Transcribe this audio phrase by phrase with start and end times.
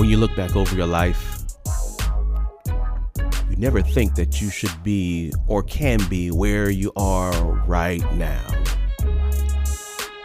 [0.00, 1.42] when you look back over your life,
[3.50, 8.42] you never think that you should be or can be where you are right now.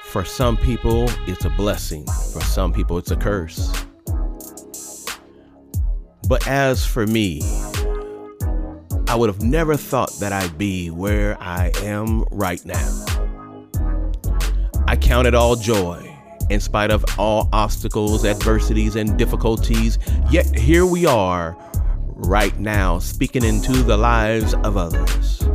[0.03, 2.05] For some people, it's a blessing.
[2.05, 3.69] For some people, it's a curse.
[6.29, 7.41] But as for me,
[9.09, 13.05] I would have never thought that I'd be where I am right now.
[14.87, 16.14] I count it all joy
[16.49, 19.97] in spite of all obstacles, adversities, and difficulties.
[20.29, 21.57] Yet here we are
[22.07, 25.47] right now speaking into the lives of others.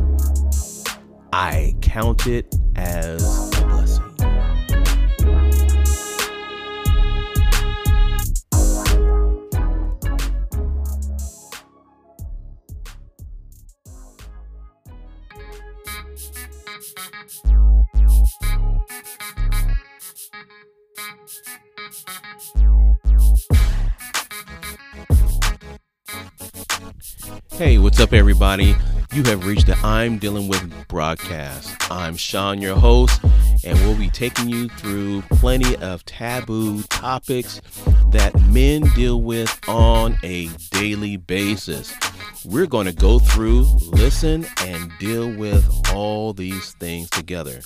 [1.32, 3.49] I count it as
[27.60, 28.74] Hey, what's up, everybody?
[29.12, 31.76] You have reached the I'm Dealing With broadcast.
[31.90, 33.20] I'm Sean, your host,
[33.64, 37.60] and we'll be taking you through plenty of taboo topics
[38.12, 41.94] that men deal with on a daily basis.
[42.46, 47.60] We're going to go through, listen, and deal with all these things together.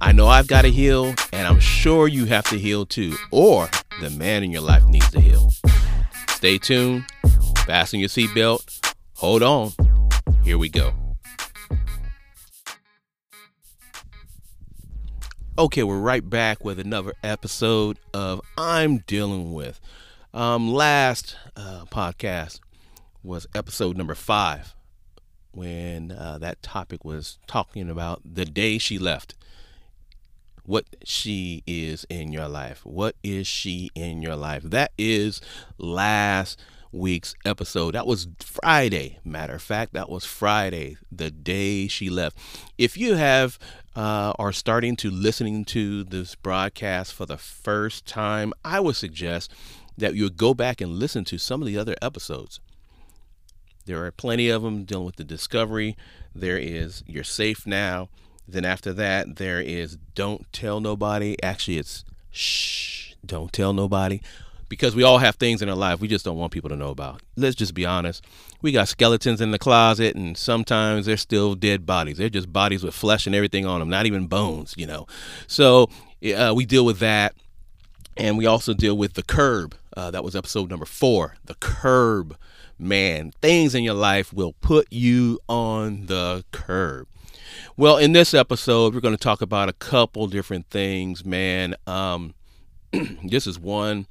[0.00, 3.68] I know I've got to heal, and I'm sure you have to heal too, or
[4.00, 5.50] the man in your life needs to heal.
[6.28, 7.06] Stay tuned,
[7.66, 8.80] fasten your seatbelt
[9.20, 9.72] Hold on.
[10.42, 10.94] Here we go.
[15.58, 19.78] Okay, we're right back with another episode of I'm Dealing With.
[20.32, 22.60] Um, last uh, podcast
[23.22, 24.74] was episode number five
[25.52, 29.34] when uh, that topic was talking about the day she left.
[30.64, 32.86] What she is in your life.
[32.86, 34.62] What is she in your life?
[34.62, 35.42] That is
[35.76, 36.58] last
[36.92, 37.94] week's episode.
[37.94, 39.18] That was Friday.
[39.24, 42.36] Matter of fact, that was Friday, the day she left.
[42.78, 43.58] If you have
[43.96, 49.52] uh, are starting to listening to this broadcast for the first time, I would suggest
[49.96, 52.60] that you go back and listen to some of the other episodes.
[53.86, 55.96] There are plenty of them dealing with the discovery.
[56.34, 58.08] There is You're Safe Now.
[58.46, 61.40] Then after that, there is Don't Tell Nobody.
[61.42, 64.20] Actually, it's Shh, Don't Tell Nobody
[64.70, 66.88] because we all have things in our life we just don't want people to know
[66.88, 67.20] about.
[67.36, 68.24] Let's just be honest.
[68.62, 72.16] We got skeletons in the closet, and sometimes they're still dead bodies.
[72.16, 75.06] They're just bodies with flesh and everything on them, not even bones, you know.
[75.46, 75.90] So
[76.34, 77.34] uh, we deal with that.
[78.16, 79.74] And we also deal with the curb.
[79.96, 81.36] Uh, that was episode number four.
[81.44, 82.36] The curb,
[82.78, 83.32] man.
[83.42, 87.08] Things in your life will put you on the curb.
[87.76, 91.74] Well, in this episode, we're going to talk about a couple different things, man.
[91.86, 92.34] Um,
[93.24, 94.06] this is one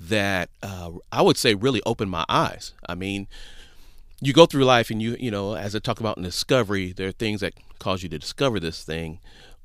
[0.00, 2.72] that uh, I would say really opened my eyes.
[2.88, 3.28] I mean,
[4.20, 7.08] you go through life and you, you know, as I talk about in discovery, there
[7.08, 9.20] are things that cause you to discover this thing.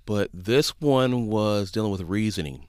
[0.06, 2.68] But this one was dealing with reasoning.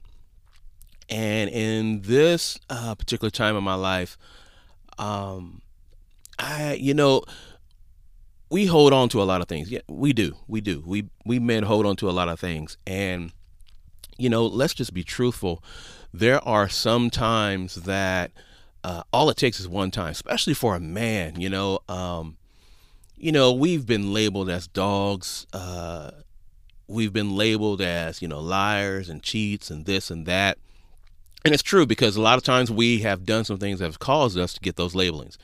[1.09, 4.17] And in this uh, particular time of my life,
[4.97, 5.61] um,
[6.39, 7.23] I, you know,
[8.49, 9.69] we hold on to a lot of things.
[9.69, 10.35] Yeah, we do.
[10.47, 10.83] We do.
[10.85, 12.77] We we men hold on to a lot of things.
[12.87, 13.31] And
[14.17, 15.63] you know, let's just be truthful
[16.19, 18.31] there are some times that
[18.83, 21.39] uh, all it takes is one time, especially for a man.
[21.39, 22.37] You know, um,
[23.15, 25.45] you know, we've been labeled as dogs.
[25.53, 26.11] Uh,
[26.87, 30.57] we've been labeled as you know liars and cheats and this and that.
[31.45, 33.99] And it's true because a lot of times we have done some things that have
[33.99, 35.37] caused us to get those labelings.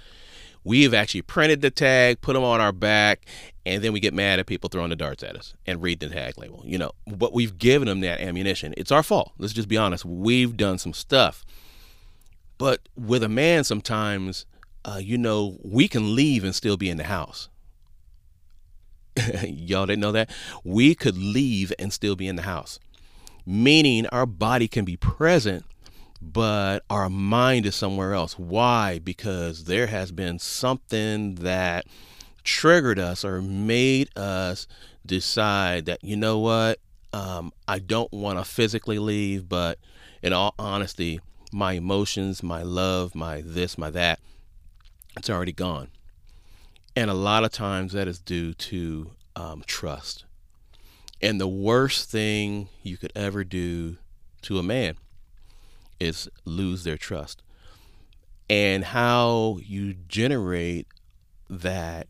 [0.64, 3.26] We've actually printed the tag, put them on our back,
[3.66, 6.10] and then we get mad at people throwing the darts at us and read the
[6.10, 6.64] tag label.
[6.66, 8.74] You know, but we've given them that ammunition.
[8.78, 9.34] It's our fault.
[9.38, 10.06] Let's just be honest.
[10.06, 11.46] We've done some stuff.
[12.58, 14.46] But with a man, sometimes,
[14.86, 17.50] uh, you know, we can leave and still be in the house.
[19.44, 20.30] Y'all didn't know that?
[20.64, 22.80] We could leave and still be in the house,
[23.46, 25.66] meaning our body can be present,
[26.32, 28.40] but our mind is somewhere else.
[28.40, 29.00] Why?
[29.00, 31.86] Because there has been something that
[32.44, 34.68] triggered us or made us
[35.06, 36.80] decide that, you know what,
[37.12, 39.78] um, I don't want to physically leave, but
[40.22, 41.20] in all honesty,
[41.52, 44.20] my emotions, my love, my this, my that,
[45.18, 45.90] it's already gone.
[46.96, 50.26] And a lot of times that is due to um, trust.
[51.22, 53.98] And the worst thing you could ever do
[54.44, 54.98] to a man
[56.04, 57.42] is lose their trust.
[58.50, 60.88] And how you generate
[61.50, 62.08] that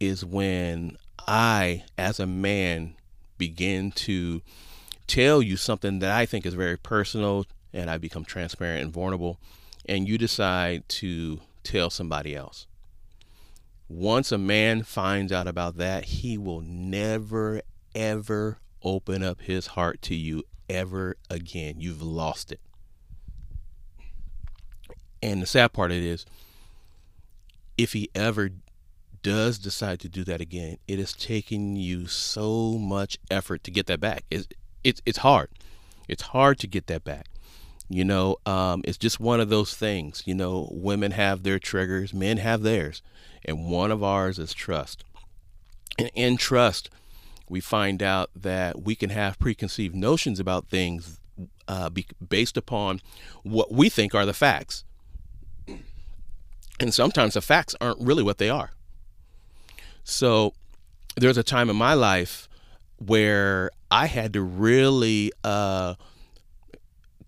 [0.00, 2.96] is when I, as a man,
[3.38, 4.42] begin to
[5.06, 9.38] tell you something that I think is very personal and I become transparent and vulnerable,
[9.88, 12.66] and you decide to tell somebody else.
[13.88, 17.60] Once a man finds out about that, he will never,
[17.94, 21.74] ever open up his heart to you ever again.
[21.78, 22.60] You've lost it.
[25.22, 26.26] And the sad part of it is,
[27.76, 28.50] if he ever
[29.22, 33.86] does decide to do that again, it has taken you so much effort to get
[33.86, 34.24] that back.
[34.30, 34.46] It's,
[34.84, 35.50] it's, it's hard.
[36.08, 37.26] It's hard to get that back.
[37.88, 40.22] You know, um, it's just one of those things.
[40.26, 43.02] You know, women have their triggers, men have theirs,
[43.44, 45.04] and one of ours is trust.
[45.98, 46.90] And in trust,
[47.48, 51.20] we find out that we can have preconceived notions about things
[51.68, 53.00] uh, be, based upon
[53.42, 54.84] what we think are the facts.
[56.78, 58.70] And sometimes the facts aren't really what they are.
[60.04, 60.52] So
[61.16, 62.48] there's a time in my life
[62.98, 65.94] where I had to really uh,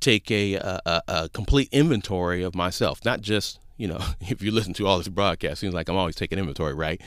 [0.01, 4.75] take a, a, a complete inventory of myself, not just you know, if you listen
[4.75, 7.01] to all this broadcast, seems like I'm always taking inventory, right?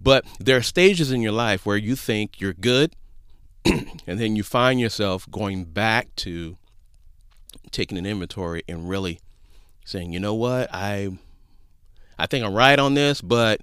[0.00, 2.94] But there are stages in your life where you think you're good,
[3.64, 6.56] and then you find yourself going back to
[7.70, 9.20] taking an inventory and really
[9.84, 11.16] saying, you know what, I,
[12.18, 13.60] I think I'm right on this, but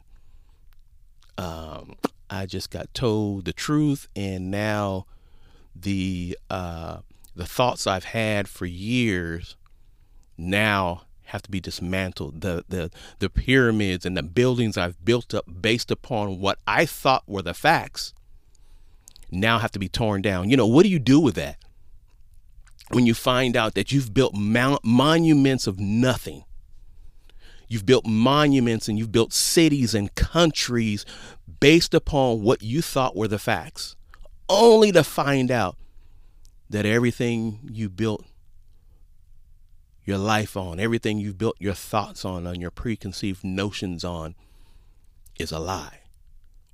[1.38, 1.95] um,
[2.29, 5.05] I just got told the truth, and now
[5.75, 7.00] the uh,
[7.35, 9.55] the thoughts I've had for years
[10.38, 12.41] now have to be dismantled.
[12.41, 17.23] The the the pyramids and the buildings I've built up based upon what I thought
[17.27, 18.13] were the facts
[19.31, 20.50] now have to be torn down.
[20.50, 21.57] You know, what do you do with that?
[22.91, 26.44] When you find out that you've built monuments of nothing.
[27.74, 31.08] You've built monuments and you've built cities and countries
[31.60, 33.96] based upon what you thought were the facts,
[34.48, 35.75] only to find out
[36.70, 38.28] that everything you built
[40.06, 44.36] your life on, everything you've built your thoughts on, on your preconceived notions on,
[45.40, 46.02] is a lie.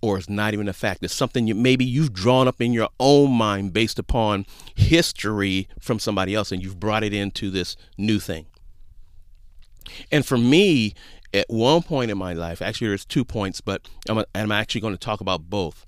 [0.01, 1.01] Or it's not even a fact.
[1.01, 5.98] It's something you maybe you've drawn up in your own mind based upon history from
[5.98, 8.48] somebody else, and you've brought it into this new thing.
[10.12, 10.94] And for me,
[11.33, 14.94] at one point in my life, actually, there's two points, but I'm, I'm actually going
[14.94, 15.86] to talk about both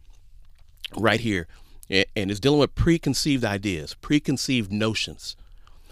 [0.95, 1.47] right here.
[1.89, 5.35] And it's dealing with preconceived ideas, preconceived notions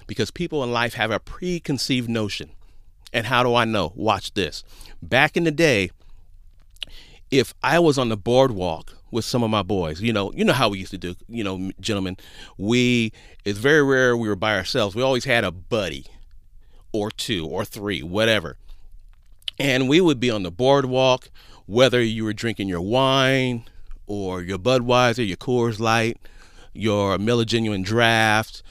[0.07, 2.51] because people in life have a preconceived notion.
[3.11, 3.91] And how do I know?
[3.95, 4.63] Watch this.
[5.01, 5.91] Back in the day,
[7.31, 10.53] if I was on the boardwalk with some of my boys, you know, you know
[10.53, 12.17] how we used to do, you know, gentlemen,
[12.57, 13.11] we
[13.45, 14.95] it's very rare we were by ourselves.
[14.95, 16.05] We always had a buddy
[16.91, 18.57] or two or three, whatever.
[19.59, 21.29] And we would be on the boardwalk,
[21.65, 23.65] whether you were drinking your wine
[24.07, 26.17] or your Budweiser, your Coors Light,
[26.73, 28.63] your Miller Genuine Draft,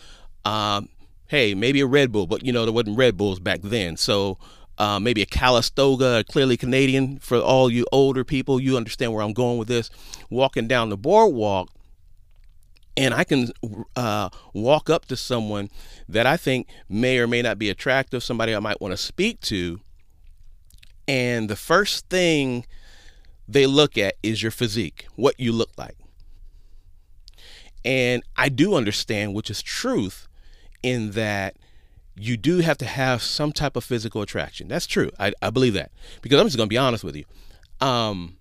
[0.45, 0.89] um,
[1.27, 3.97] hey, maybe a Red Bull, but you know, there wasn't Red Bulls back then.
[3.97, 4.39] So
[4.79, 7.19] uh, maybe a Calistoga, Clearly Canadian.
[7.19, 9.91] For all you older people, you understand where I'm going with this.
[10.31, 11.71] Walking down the boardwalk,
[12.99, 13.53] and I can
[13.95, 15.71] uh, walk up to someone
[16.09, 19.41] that I think may or may not be attractive, somebody I might want to speak
[19.43, 19.79] to.
[21.07, 22.67] And the first thing
[23.47, 25.97] they look at is your physique, what you look like.
[27.85, 30.27] And I do understand, which is truth,
[30.83, 31.57] in that
[32.17, 34.67] you do have to have some type of physical attraction.
[34.67, 35.11] That's true.
[35.21, 37.25] I, I believe that because I'm just going to be honest with you.
[37.81, 38.38] Um,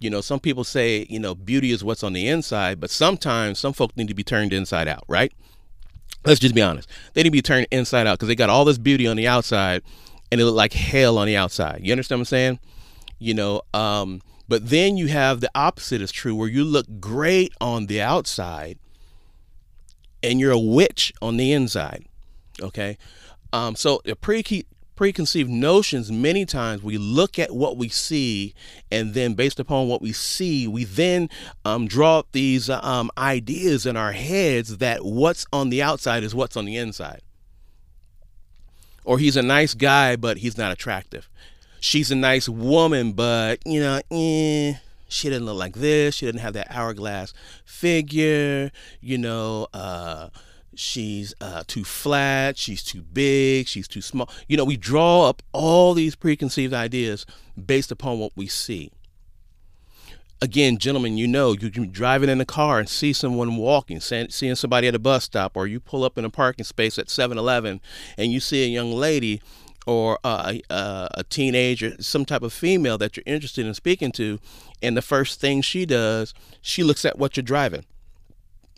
[0.00, 3.58] you know, some people say, you know, beauty is what's on the inside, but sometimes
[3.58, 5.32] some folks need to be turned inside out, right?
[6.24, 6.88] Let's just be honest.
[7.14, 9.26] They need to be turned inside out because they got all this beauty on the
[9.26, 9.82] outside
[10.30, 11.80] and it look like hell on the outside.
[11.82, 12.58] You understand what I'm saying?
[13.18, 17.52] You know, um, but then you have the opposite is true where you look great
[17.60, 18.78] on the outside
[20.22, 22.06] and you're a witch on the inside.
[22.60, 22.98] Okay.
[23.52, 24.42] Um, so a pre
[24.98, 28.52] preconceived notions, many times we look at what we see,
[28.90, 31.30] and then based upon what we see, we then
[31.64, 36.34] um, draw up these um, ideas in our heads that what's on the outside is
[36.34, 37.22] what's on the inside.
[39.04, 41.28] Or he's a nice guy, but he's not attractive.
[41.78, 44.74] She's a nice woman, but, you know, eh
[45.08, 46.16] she didn't look like this.
[46.16, 47.32] She didn't have that hourglass
[47.64, 48.72] figure.
[49.00, 50.28] You know, uh,
[50.78, 52.56] she's uh, too flat.
[52.56, 53.66] She's too big.
[53.66, 54.30] She's too small.
[54.46, 57.26] You know, we draw up all these preconceived ideas
[57.62, 58.92] based upon what we see.
[60.40, 64.86] Again, gentlemen, you know, you're driving in a car and see someone walking, seeing somebody
[64.86, 67.80] at a bus stop, or you pull up in a parking space at 7 Eleven
[68.16, 69.42] and you see a young lady
[69.84, 74.38] or a, a, a teenager, some type of female that you're interested in speaking to,
[74.80, 77.84] and the first thing she does, she looks at what you're driving.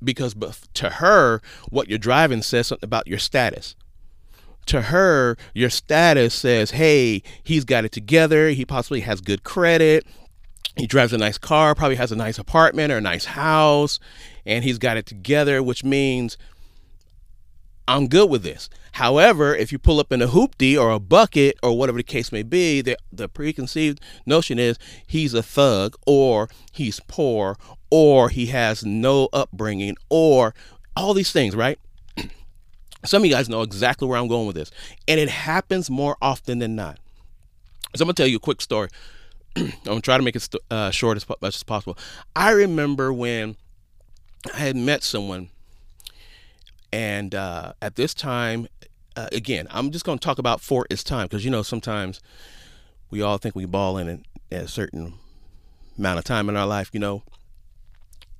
[0.02, 0.34] Because
[0.74, 3.74] to her, what you're driving says something about your status.
[4.66, 8.50] to her, your status says, hey, he's got it together.
[8.50, 10.06] He possibly has good credit.
[10.76, 13.98] He drives a nice car, probably has a nice apartment or a nice house,
[14.46, 16.38] and he's got it together, which means
[17.88, 18.68] I'm good with this.
[18.92, 22.32] However, if you pull up in a hoopty or a bucket or whatever the case
[22.32, 27.56] may be, the, the preconceived notion is he's a thug or he's poor
[27.90, 30.54] or he has no upbringing or
[30.96, 31.78] all these things, right?
[33.04, 34.70] Some of you guys know exactly where I'm going with this.
[35.08, 36.98] And it happens more often than not.
[37.96, 38.88] So I'm going to tell you a quick story.
[39.56, 41.98] I'm going to try to make it uh, short as much as possible.
[42.36, 43.56] I remember when
[44.54, 45.50] I had met someone,
[46.92, 48.68] and uh, at this time,
[49.16, 52.20] uh, again, I'm just going to talk about for its time because you know sometimes
[53.10, 55.14] we all think we ball in a certain
[55.98, 57.22] amount of time in our life, you know.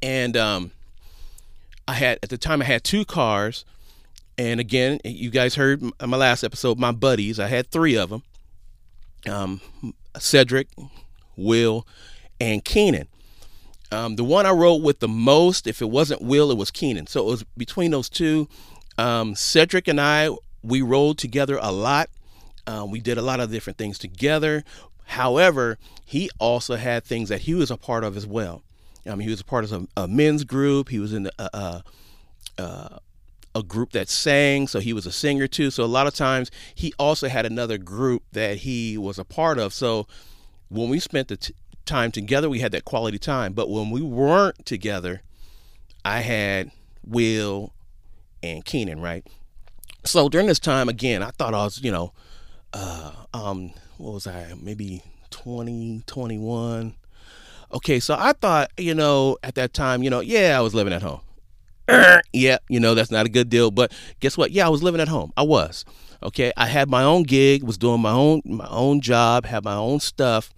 [0.03, 0.73] And um,
[1.87, 3.65] I had at the time I had two cars,
[4.39, 7.39] and again, you guys heard my last episode, my buddies.
[7.39, 8.23] I had three of them:
[9.29, 9.61] um,
[10.19, 10.69] Cedric,
[11.37, 11.87] Will,
[12.41, 13.09] and Keenan.
[13.93, 17.07] Um, the one I rode with the most, if it wasn't Will, it was Keenan.
[17.07, 18.49] So it was between those two.
[18.99, 20.31] Um, Cedric and I,
[20.63, 22.11] we rode together a lot.
[22.67, 24.63] Um, we did a lot of different things together.
[25.07, 28.63] However, he also had things that he was a part of as well.
[29.05, 30.89] Mean, he was a part of a, a men's group.
[30.89, 31.83] He was in a, a,
[32.59, 33.01] a,
[33.57, 35.71] a group that sang, so he was a singer too.
[35.71, 39.59] So a lot of times he also had another group that he was a part
[39.59, 39.73] of.
[39.73, 40.07] So
[40.69, 43.53] when we spent the t- time together, we had that quality time.
[43.53, 45.23] But when we weren't together,
[46.05, 46.71] I had
[47.05, 47.73] Will
[48.43, 49.27] and Keenan, right?
[50.05, 52.13] So during this time, again, I thought I was, you know,
[52.73, 56.95] uh, um, what was I, maybe 20, 21.
[57.73, 60.93] Okay, so I thought, you know, at that time, you know, yeah, I was living
[60.93, 61.21] at home.
[62.33, 63.71] yeah, you know, that's not a good deal.
[63.71, 64.51] But guess what?
[64.51, 65.33] Yeah, I was living at home.
[65.37, 65.85] I was.
[66.23, 69.75] Okay, I had my own gig, was doing my own my own job, had my
[69.75, 70.53] own stuff,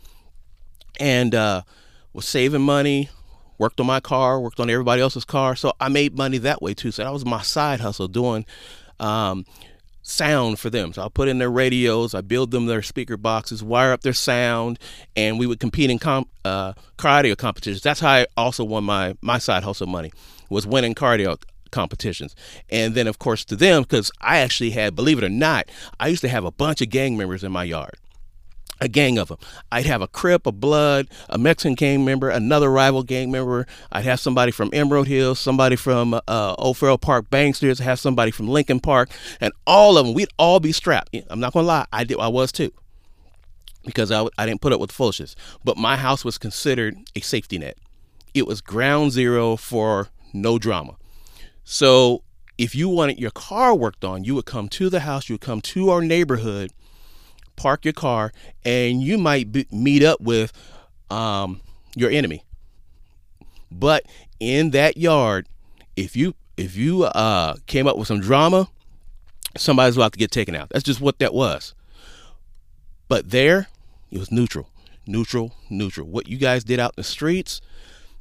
[0.98, 1.62] and uh,
[2.12, 3.10] was saving money.
[3.58, 6.74] Worked on my car, worked on everybody else's car, so I made money that way
[6.74, 6.90] too.
[6.90, 8.44] So that was my side hustle, doing
[8.98, 9.44] um,
[10.02, 10.92] sound for them.
[10.92, 14.12] So I put in their radios, I build them their speaker boxes, wire up their
[14.14, 14.80] sound,
[15.14, 17.82] and we would compete in com- uh, car audio competitions.
[17.82, 20.12] That's how I also won my my side hustle money
[20.50, 21.36] was winning car audio
[21.70, 22.36] competitions.
[22.70, 25.68] And then of course to them because I actually had, believe it or not,
[25.98, 27.96] I used to have a bunch of gang members in my yard
[28.82, 29.38] a gang of them.
[29.70, 33.64] I'd have a Crip, a Blood, a Mexican gang member, another rival gang member.
[33.92, 38.48] I'd have somebody from Emerald Hills, somebody from uh, O'Farrell Park Banksters, have somebody from
[38.48, 39.10] Lincoln Park,
[39.40, 41.16] and all of them, we'd all be strapped.
[41.30, 42.72] I'm not gonna lie, I did, I was too,
[43.84, 45.36] because I, I didn't put up with foolishness.
[45.62, 47.78] But my house was considered a safety net.
[48.34, 50.96] It was ground zero for no drama.
[51.62, 52.24] So
[52.58, 55.40] if you wanted your car worked on, you would come to the house, you would
[55.40, 56.72] come to our neighborhood
[57.62, 58.32] park your car,
[58.64, 60.52] and you might be, meet up with
[61.10, 61.60] um,
[61.94, 62.42] your enemy.
[63.70, 64.04] But
[64.40, 65.46] in that yard,
[65.96, 68.68] if you if you uh, came up with some drama,
[69.56, 70.70] somebody's about to get taken out.
[70.70, 71.72] That's just what that was.
[73.08, 73.68] But there,
[74.10, 74.68] it was neutral,
[75.06, 76.08] neutral, neutral.
[76.08, 77.60] What you guys did out in the streets,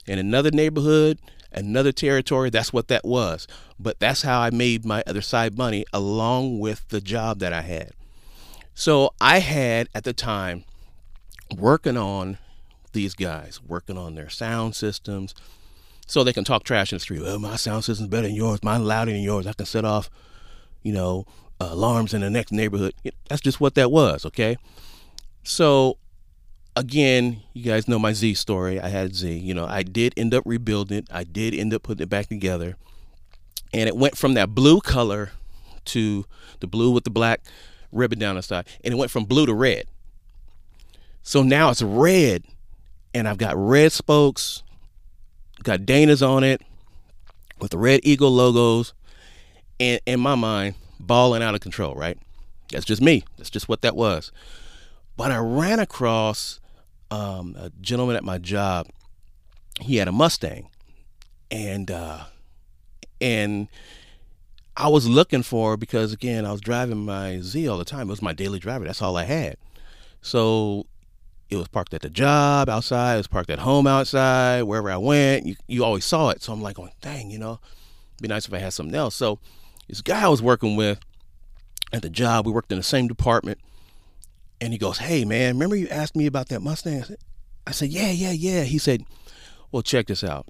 [0.06, 1.18] in another neighborhood,
[1.52, 3.48] another territory, that's what that was.
[3.80, 7.62] But that's how I made my other side money along with the job that I
[7.62, 7.92] had.
[8.74, 10.64] So I had at the time
[11.56, 12.38] working on
[12.94, 15.34] these guys, working on their sound systems,
[16.08, 17.22] so they can talk trash in the street.
[17.22, 18.64] Well, my sound system's better than yours.
[18.64, 19.48] Mine louder than yours.
[19.48, 20.10] I can set off,
[20.84, 21.26] you know,
[21.60, 22.94] uh, alarms in the next neighborhood.
[23.30, 24.26] That's just what that was.
[24.26, 24.58] Okay.
[25.44, 25.98] So
[26.76, 28.80] again, you guys know my Z story.
[28.80, 29.38] I had Z.
[29.38, 31.08] You know, I did end up rebuilding it.
[31.12, 32.78] I did end up putting it back together,
[33.74, 35.32] and it went from that blue color
[35.86, 36.26] to
[36.60, 37.42] the blue with the black
[37.92, 39.86] ribbon down the side, and it went from blue to red.
[41.24, 42.44] So now it's red,
[43.14, 44.64] and I've got red spokes,
[45.64, 46.62] got Dana's on it
[47.60, 48.94] with the red eagle logos,
[49.80, 52.18] and in my mind, balling out of control, right?
[52.72, 53.24] That's just me.
[53.38, 54.32] That's just what that was.
[55.18, 56.60] But I ran across
[57.12, 58.88] um, a gentleman at my job.
[59.80, 60.70] He had a Mustang,
[61.50, 62.24] and uh,
[63.20, 63.68] and
[64.82, 68.08] I was looking for because again I was driving my Z all the time.
[68.08, 68.84] It was my daily driver.
[68.84, 69.58] That's all I had.
[70.24, 70.88] So
[71.52, 73.14] it was parked at the job outside.
[73.14, 74.64] It was parked at home outside.
[74.64, 76.42] Wherever I went, you, you always saw it.
[76.42, 77.60] So I'm like, going, dang, you know,
[78.20, 79.14] be nice if I had something else.
[79.14, 79.38] So
[79.88, 81.00] this guy I was working with
[81.94, 83.60] at the job, we worked in the same department,
[84.60, 87.18] and he goes, "Hey man, remember you asked me about that Mustang?" I said,
[87.68, 89.04] I said "Yeah, yeah, yeah." He said,
[89.72, 90.48] "Well, check this out.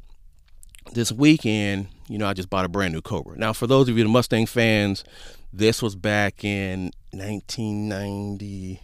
[0.93, 3.38] This weekend, you know, I just bought a brand new Cobra.
[3.38, 5.06] Now, for those of you the Mustang fans,
[5.53, 8.82] this was back in 1990.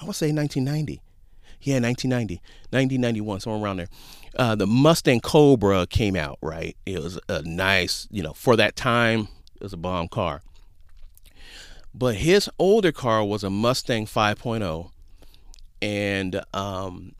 [0.00, 1.02] I would say 1990.
[1.60, 2.36] Yeah, 1990,
[2.70, 3.88] 1991, somewhere around there.
[4.38, 6.74] Uh, the Mustang Cobra came out, right?
[6.86, 10.40] It was a nice, you know, for that time, it was a bomb car.
[11.92, 14.92] But his older car was a Mustang 5.0,
[15.82, 17.12] and um,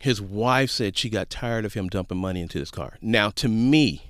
[0.00, 2.98] his wife said she got tired of him dumping money into this car.
[3.00, 4.07] Now, to me,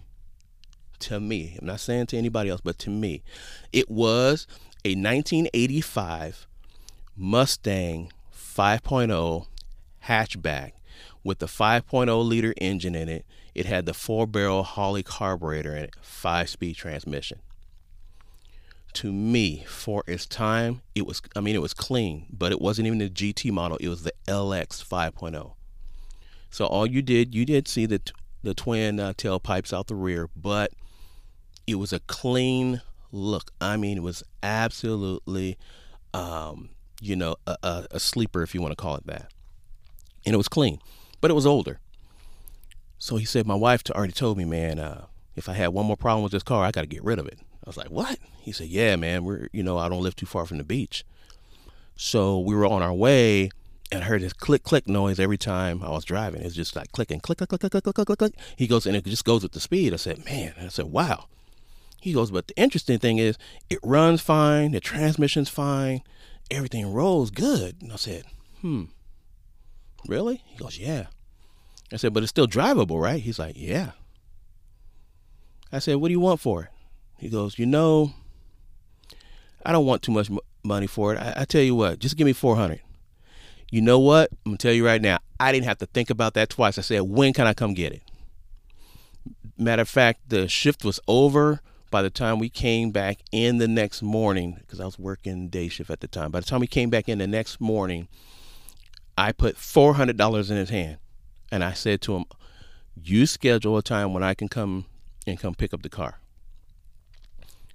[1.01, 3.23] to me, I'm not saying to anybody else, but to me,
[3.73, 4.47] it was
[4.85, 6.47] a 1985
[7.17, 9.47] Mustang 5.0
[10.05, 10.73] hatchback
[11.25, 13.25] with the 5.0 liter engine in it.
[13.55, 17.41] It had the four barrel Holley carburetor in it, five speed transmission.
[18.95, 22.87] To me, for its time, it was, I mean, it was clean, but it wasn't
[22.87, 25.53] even the GT model, it was the LX 5.0.
[26.51, 28.01] So all you did, you did see the,
[28.43, 30.73] the twin uh, tailpipes out the rear, but
[31.69, 32.81] it was a clean
[33.13, 33.53] look.
[33.61, 35.57] I mean, it was absolutely,
[36.13, 36.71] um,
[37.01, 39.31] you know, a, a, a sleeper, if you want to call it that.
[40.27, 40.81] And it was clean
[41.21, 41.79] but it was older.
[42.99, 45.07] So he said, my wife already told me, man, uh,
[45.37, 47.27] if I had one more problem with this car, I got to get rid of
[47.27, 47.39] it.
[47.65, 48.19] I was like, what?
[48.41, 51.05] He said, yeah, man, we're, you know, I don't live too far from the beach.
[51.97, 53.51] So we were on our way
[53.91, 56.43] and I heard this click, click noise every time I was driving.
[56.43, 58.35] It's just like clicking, click, click, click, click, click, click, click, click.
[58.57, 59.93] He goes, and it just goes at the speed.
[59.93, 61.27] I said, man, I said, wow.
[62.01, 63.37] He goes, but the interesting thing is
[63.69, 64.73] it runs fine.
[64.73, 66.03] The transmission's fine.
[66.51, 67.77] Everything rolls good.
[67.83, 68.25] And I said,
[68.61, 68.85] hmm,
[70.07, 70.43] Really?
[70.47, 71.07] He goes, Yeah.
[71.93, 73.21] I said, But it's still drivable, right?
[73.21, 73.93] He's like, Yeah.
[75.73, 76.69] I said, What do you want for it?
[77.19, 78.13] He goes, You know,
[79.67, 80.31] I don't want too much
[80.63, 81.19] money for it.
[81.19, 82.81] I, I tell you what, just give me 400
[83.71, 84.31] You know what?
[84.47, 86.79] I'm to tell you right now, I didn't have to think about that twice.
[86.79, 88.03] I said, When can I come get it?
[89.57, 93.69] Matter of fact, the shift was over by the time we came back in the
[93.69, 96.31] next morning, because I was working day shift at the time.
[96.31, 98.09] By the time we came back in the next morning,
[99.17, 100.99] I put $400 in his hand
[101.51, 102.25] and I said to him,
[103.03, 104.85] You schedule a time when I can come
[105.27, 106.19] and come pick up the car.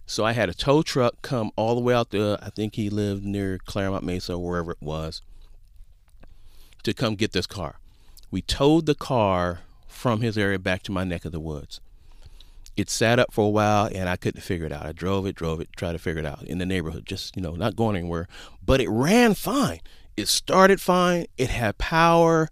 [0.06, 2.38] So I had a tow truck come all the way out there.
[2.42, 5.22] I think he lived near Clairemont Mesa, or wherever it was,
[6.84, 7.80] to come get this car.
[8.30, 11.80] We towed the car from his area back to my neck of the woods.
[12.76, 14.86] It sat up for a while and I couldn't figure it out.
[14.86, 17.42] I drove it, drove it, tried to figure it out in the neighborhood, just, you
[17.42, 18.28] know, not going anywhere.
[18.66, 19.80] But it ran fine
[20.16, 21.26] it started fine.
[21.38, 22.50] It had power.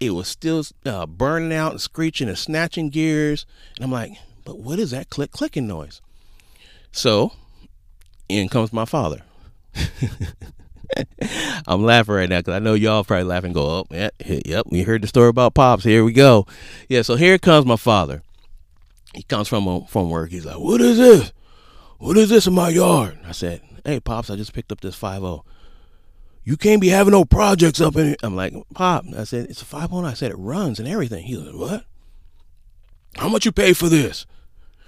[0.00, 3.46] It was still uh, burning out and screeching and snatching gears.
[3.76, 4.12] And I'm like,
[4.44, 6.00] but what is that click clicking noise?
[6.92, 7.32] So
[8.28, 9.22] in comes my father.
[11.66, 13.52] I'm laughing right now because I know y'all probably laughing.
[13.52, 15.84] Go, oh, yeah, yep, we heard the story about pops.
[15.84, 16.46] Here we go.
[16.88, 18.22] Yeah, so here comes my father.
[19.14, 20.30] He comes from from work.
[20.30, 21.32] He's like, "What is this?
[21.98, 24.94] What is this in my yard?" I said, "Hey, pops, I just picked up this
[24.94, 25.42] 50
[26.44, 28.20] you can't be having no projects up in it.
[28.22, 30.04] I'm like, Pop, I said, it's a 5.0.
[30.04, 31.24] I said, it runs and everything.
[31.24, 31.84] He like, what?
[33.16, 34.26] How much you pay for this?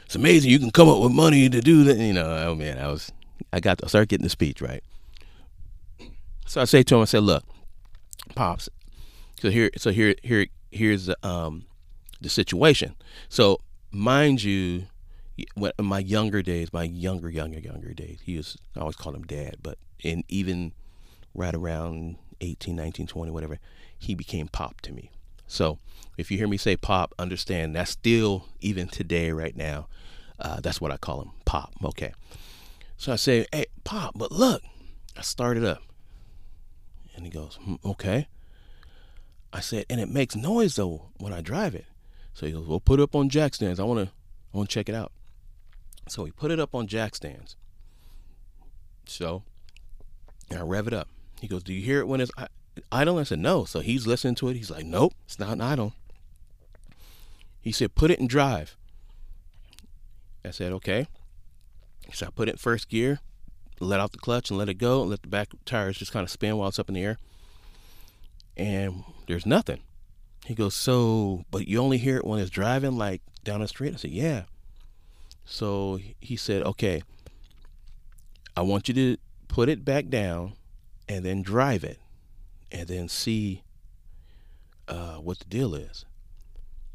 [0.04, 1.96] It's amazing you can come up with money to do that.
[1.96, 3.10] You know, oh man, I was,
[3.52, 4.82] I got to start getting the speech right.
[6.46, 7.42] So I say to him, I said, look,
[8.34, 8.68] Pops,
[9.40, 11.64] so here, so here, here, here's the, um,
[12.20, 12.94] the situation.
[13.28, 13.60] So
[13.90, 14.84] mind you,
[15.54, 19.16] when in my younger days, my younger, younger, younger days, he was, I always called
[19.16, 20.72] him dad, but in even
[21.34, 23.58] right around 18, 19, 20, whatever,
[23.98, 25.10] he became pop to me.
[25.46, 25.78] So
[26.16, 29.88] if you hear me say pop, understand that's still, even today, right now,
[30.38, 31.72] uh, that's what I call him, pop.
[31.84, 32.12] Okay.
[32.96, 34.62] So I say, hey, pop, but look,
[35.16, 35.82] I started up.
[37.14, 38.28] And he goes, hmm, okay.
[39.52, 41.86] I said, and it makes noise though when I drive it.
[42.36, 43.80] So he goes, well, put it up on jack stands.
[43.80, 44.12] I want to,
[44.52, 45.10] I want to check it out.
[46.06, 47.56] So he put it up on jack stands.
[49.06, 49.42] So
[50.54, 51.08] I rev it up.
[51.40, 52.30] He goes, Do you hear it when it's
[52.92, 53.16] idle?
[53.16, 53.64] I said, No.
[53.64, 54.56] So he's listening to it.
[54.56, 55.94] He's like, Nope, it's not an idle.
[57.62, 58.76] He said, Put it in drive.
[60.44, 61.06] I said, Okay.
[62.12, 63.20] So I put it in first gear,
[63.80, 66.22] let out the clutch and let it go, and let the back tires just kind
[66.22, 67.16] of spin while it's up in the air.
[68.58, 69.80] And there's nothing.
[70.46, 73.94] He goes, So, but you only hear it when it's driving like down the street?
[73.94, 74.42] I said, Yeah.
[75.44, 77.02] So he said, Okay,
[78.56, 79.16] I want you to
[79.48, 80.54] put it back down
[81.08, 81.98] and then drive it
[82.72, 83.62] and then see
[84.88, 86.04] uh, what the deal is.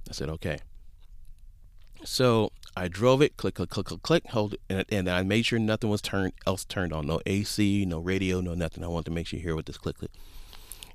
[0.09, 0.59] I said, okay.
[2.03, 5.45] So I drove it, click, click, click, click, click, hold it, and, and I made
[5.45, 7.05] sure nothing was turned else turned on.
[7.05, 8.83] No AC, no radio, no nothing.
[8.83, 10.11] I wanted to make sure you hear what this click, click.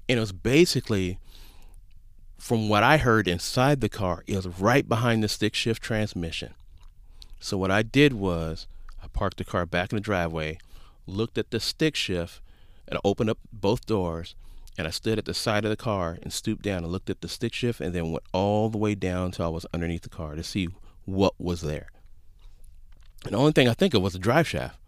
[0.08, 1.18] And it was basically,
[2.38, 6.54] from what I heard inside the car, it was right behind the stick shift transmission.
[7.40, 8.66] So what I did was
[9.02, 10.58] I parked the car back in the driveway,
[11.06, 12.40] looked at the stick shift,
[12.88, 14.34] and I opened up both doors.
[14.78, 17.22] And I stood at the side of the car and stooped down and looked at
[17.22, 20.10] the stick shift and then went all the way down until I was underneath the
[20.10, 20.68] car to see
[21.06, 21.88] what was there.
[23.24, 24.78] And the only thing I think of was a drive shaft.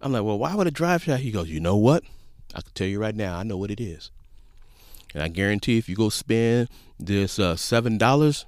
[0.00, 1.22] I'm like, well, why would a drive shaft?
[1.22, 2.04] He goes, you know what?
[2.54, 4.12] I can tell you right now, I know what it is.
[5.14, 8.46] And I guarantee if you go spend this uh, seven dollars,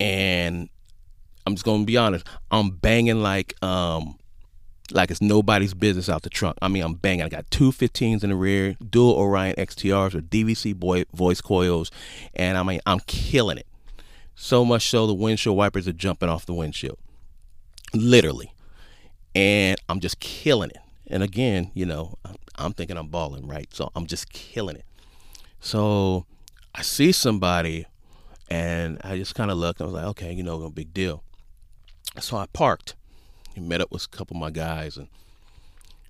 [0.00, 0.70] And
[1.46, 4.18] I'm just gonna be honest, I'm banging like um
[4.90, 6.56] like it's nobody's business out the trunk.
[6.62, 7.26] I mean, I'm banging.
[7.26, 11.90] I got two 15s in the rear, dual Orion XTRs with DVC boy, voice coils,
[12.34, 13.66] and I mean, I'm killing it.
[14.34, 16.98] So much so the windshield wipers are jumping off the windshield,
[17.92, 18.50] literally,
[19.34, 20.78] and I'm just killing it.
[21.08, 22.16] And again, you know,
[22.58, 23.72] I'm thinking I'm balling, right?
[23.72, 24.84] So I'm just killing it.
[25.60, 26.26] So
[26.74, 27.86] I see somebody
[28.50, 29.80] and I just kind of looked.
[29.80, 31.22] I was like, okay, you know, no big deal.
[32.20, 32.96] So I parked
[33.54, 35.08] and met up with a couple of my guys and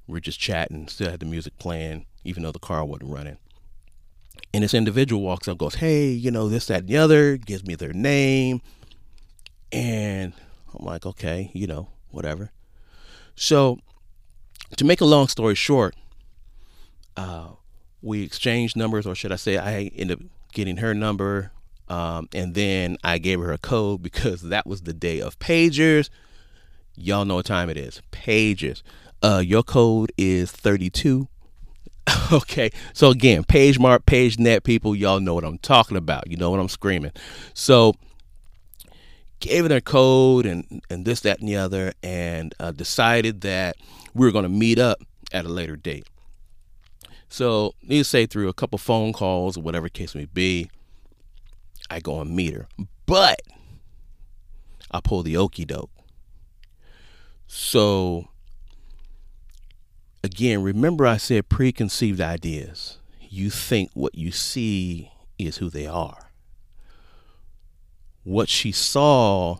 [0.07, 3.37] we are just chatting, still had the music playing, even though the car wasn't running.
[4.55, 7.65] And this individual walks up, goes, Hey, you know, this, that, and the other, gives
[7.67, 8.63] me their name.
[9.71, 10.33] And
[10.75, 12.51] I'm like, okay, you know, whatever.
[13.37, 13.79] So
[14.77, 15.95] to make a long story short,
[17.19, 17.49] uh,
[18.01, 21.51] we exchanged numbers, or should I say, I ended up getting her number,
[21.89, 26.11] um, and then I gave her a code because that was the day of pagers.
[26.95, 28.03] Y'all know what time it is.
[28.13, 28.83] Pagers.
[29.21, 31.27] Uh, your code is 32.
[32.33, 32.71] okay.
[32.93, 36.31] So again, PageMart, PageNet people, y'all know what I'm talking about.
[36.31, 37.13] You know what I'm screaming.
[37.53, 37.95] So
[39.41, 43.77] gave her their code and, and this, that, and the other, and uh, decided that
[44.15, 44.99] we were going to meet up
[45.33, 46.07] at a later date.
[47.29, 50.71] So, need to say, through a couple phone calls or whatever case may be,
[51.91, 52.69] I go and meet her.
[53.07, 53.41] But
[54.91, 55.91] I pull the okey doke.
[57.47, 58.29] So,
[60.25, 62.99] again, remember I said preconceived ideas.
[63.21, 66.31] You think what you see is who they are.
[68.25, 69.59] What she saw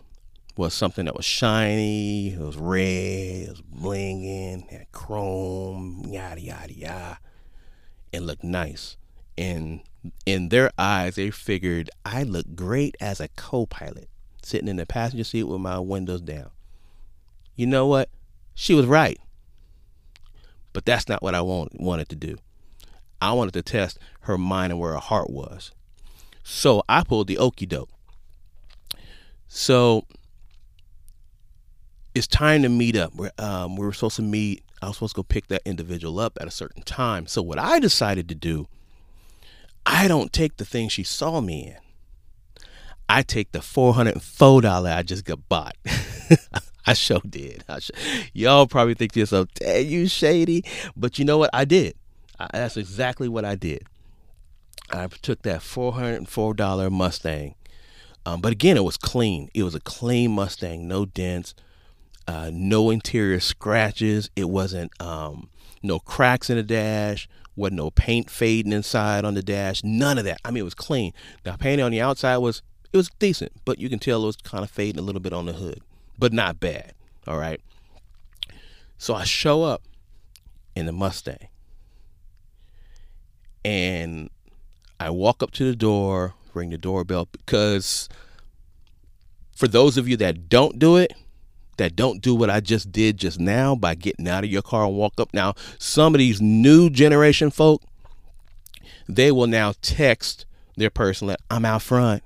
[0.57, 6.73] was something that was shiny, it was red, it was blinging, had chrome, yada, yada,
[6.73, 7.19] yada
[8.13, 8.97] and look nice.
[9.37, 9.81] And
[10.25, 14.09] in their eyes, they figured I look great as a co pilot,
[14.41, 16.49] sitting in the passenger seat with my windows down.
[17.55, 18.09] You know what?
[18.55, 19.19] She was right.
[20.73, 22.37] But that's not what I want, wanted to do.
[23.21, 25.71] I wanted to test her mind and where her heart was.
[26.43, 27.89] So I pulled the okey doke.
[29.47, 30.05] So
[32.15, 33.13] it's time to meet up.
[33.15, 36.19] We're, um, we were supposed to meet I was supposed to go pick that individual
[36.19, 37.27] up at a certain time.
[37.27, 38.67] So what I decided to do,
[39.85, 41.77] I don't take the thing she saw me in.
[43.09, 45.75] I take the $404 I just got bought.
[46.85, 47.63] I sure did.
[47.67, 47.91] I sh-
[48.33, 50.63] Y'all probably think to yourself, "Dang, you shady,"
[50.95, 51.49] but you know what?
[51.53, 51.95] I did.
[52.39, 53.83] I, that's exactly what I did.
[54.91, 57.53] I took that four hundred and four dollar Mustang,
[58.25, 59.49] um, but again, it was clean.
[59.53, 61.53] It was a clean Mustang, no dents,
[62.27, 64.29] uh, no interior scratches.
[64.35, 65.49] It wasn't um,
[65.81, 67.27] no cracks in the dash.
[67.55, 69.83] Wasn't no paint fading inside on the dash.
[69.83, 70.39] None of that.
[70.45, 71.13] I mean, it was clean.
[71.43, 74.37] The paint on the outside was it was decent, but you can tell it was
[74.37, 75.81] kind of fading a little bit on the hood,
[76.17, 76.93] but not bad.
[77.27, 77.61] All right.
[78.97, 79.83] So I show up
[80.75, 81.47] in the Mustang
[83.63, 84.29] and
[84.99, 88.09] I walk up to the door, ring the doorbell because
[89.55, 91.13] for those of you that don't do it,
[91.79, 94.85] that don't do what I just did just now by getting out of your car
[94.85, 95.33] and walk up.
[95.33, 97.81] Now, some of these new generation folk,
[99.07, 100.45] they will now text
[100.77, 102.21] their person like, I'm out front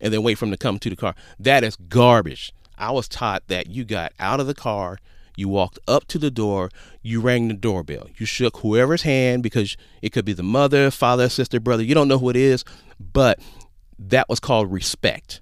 [0.00, 1.14] and then wait for them to come to the car.
[1.38, 2.52] That is garbage.
[2.78, 4.98] I was taught that you got out of the car,
[5.36, 6.70] you walked up to the door,
[7.02, 8.08] you rang the doorbell.
[8.16, 11.82] You shook whoever's hand because it could be the mother, father, sister, brother.
[11.82, 12.64] You don't know who it is,
[12.98, 13.38] but
[13.98, 15.41] that was called respect.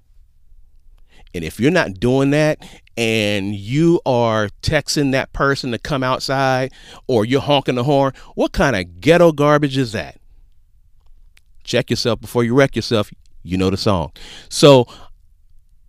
[1.33, 2.59] And if you're not doing that
[2.97, 6.71] and you are texting that person to come outside
[7.07, 10.19] or you're honking the horn, what kind of ghetto garbage is that?
[11.63, 13.11] Check yourself before you wreck yourself.
[13.43, 14.11] You know the song.
[14.49, 14.87] So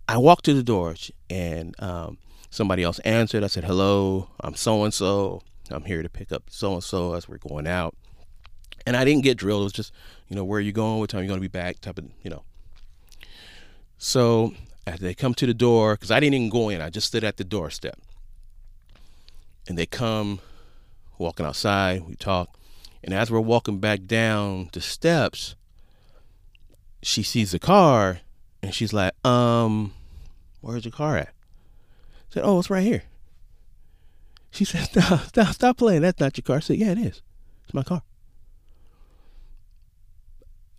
[0.07, 0.95] I walked to the door
[1.29, 2.17] and um,
[2.49, 3.43] somebody else answered.
[3.43, 5.41] I said, Hello, I'm so and so.
[5.71, 7.95] I'm here to pick up so and so as we're going out.
[8.85, 9.61] And I didn't get drilled.
[9.61, 9.93] It was just,
[10.27, 10.99] you know, where are you going?
[10.99, 11.79] What time are you going to be back?
[11.79, 12.43] Type of, you know.
[13.97, 14.53] So
[14.85, 17.23] as they come to the door, because I didn't even go in, I just stood
[17.23, 17.99] at the doorstep.
[19.67, 20.39] And they come
[21.17, 22.57] walking outside, we talk.
[23.03, 25.55] And as we're walking back down the steps,
[27.01, 28.19] she sees the car
[28.61, 29.93] and she's like, um,
[30.61, 31.27] where's your car at?
[31.29, 33.03] I said, oh, it's right here.
[34.51, 36.01] She said, stop, stop, stop playing.
[36.01, 36.57] That's not your car.
[36.57, 37.21] I said, yeah, it is.
[37.65, 38.01] It's my car.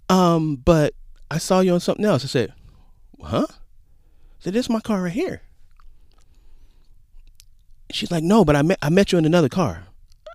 [0.08, 0.94] Um, but
[1.30, 2.24] I saw you on something else.
[2.24, 2.52] I said,
[3.22, 3.46] huh?
[4.44, 5.40] Said, this is my car right here.
[7.90, 9.84] She's like, no, but I met, I met you in another car.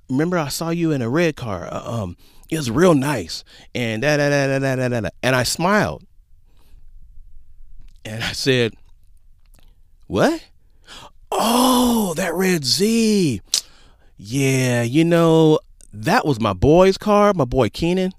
[0.09, 1.67] Remember, I saw you in a red car.
[1.71, 2.17] Uh, um,
[2.49, 3.43] it was real nice.
[3.75, 5.09] And da da da da da da da.
[5.21, 6.03] And I smiled.
[8.03, 8.73] And I said,
[10.07, 10.43] What?
[11.31, 13.41] Oh, that red Z.
[14.17, 15.59] Yeah, you know,
[15.93, 18.13] that was my boy's car, my boy Keenan.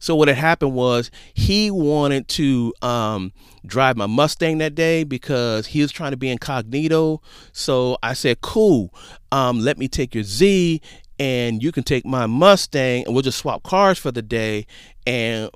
[0.00, 3.32] So what had happened was he wanted to um,
[3.64, 7.22] drive my Mustang that day because he was trying to be incognito.
[7.52, 8.92] So I said, "Cool,
[9.30, 10.80] um, let me take your Z,
[11.20, 14.66] and you can take my Mustang, and we'll just swap cars for the day."
[15.06, 15.50] And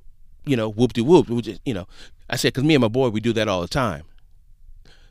[0.46, 1.28] you know, whoop de whoop.
[1.28, 1.86] We just, you know,
[2.28, 4.04] I said, because me and my boy, we do that all the time.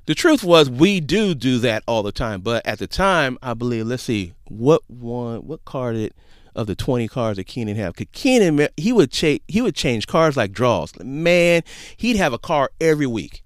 [0.05, 2.41] The truth was, we do do that all the time.
[2.41, 6.13] But at the time, I believe, let's see, what one, what car did
[6.55, 7.95] of the 20 cars that Keenan have?
[7.95, 10.93] Because Keenan, he would change, he would change cars like draws.
[10.99, 11.63] Man,
[11.97, 13.43] he'd have a car every week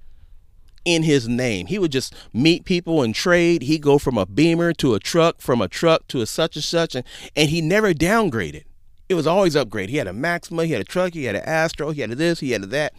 [0.85, 1.67] in his name.
[1.67, 3.63] He would just meet people and trade.
[3.63, 6.63] He'd go from a Beamer to a truck, from a truck to a such and
[6.63, 8.63] such, and, and he never downgraded
[9.09, 9.89] it was always upgrade.
[9.89, 12.15] He had a Maxima, he had a truck, he had an Astro, he had a
[12.15, 12.93] this, he had a that.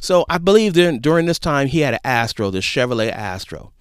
[0.00, 3.72] So I believe during during this time he had an Astro, this Chevrolet Astro,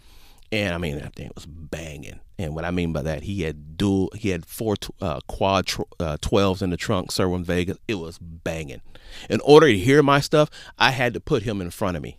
[0.51, 2.19] and I mean that thing was banging.
[2.37, 5.69] And what I mean by that, he had dual, he had four uh, quad
[5.99, 7.77] uh, 12s in the trunk, servo in Vegas.
[7.87, 8.81] It was banging.
[9.29, 12.17] In order to hear my stuff, I had to put him in front of me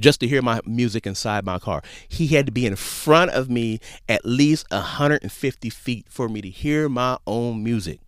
[0.00, 1.82] just to hear my music inside my car.
[2.08, 6.50] He had to be in front of me at least 150 feet for me to
[6.50, 8.00] hear my own music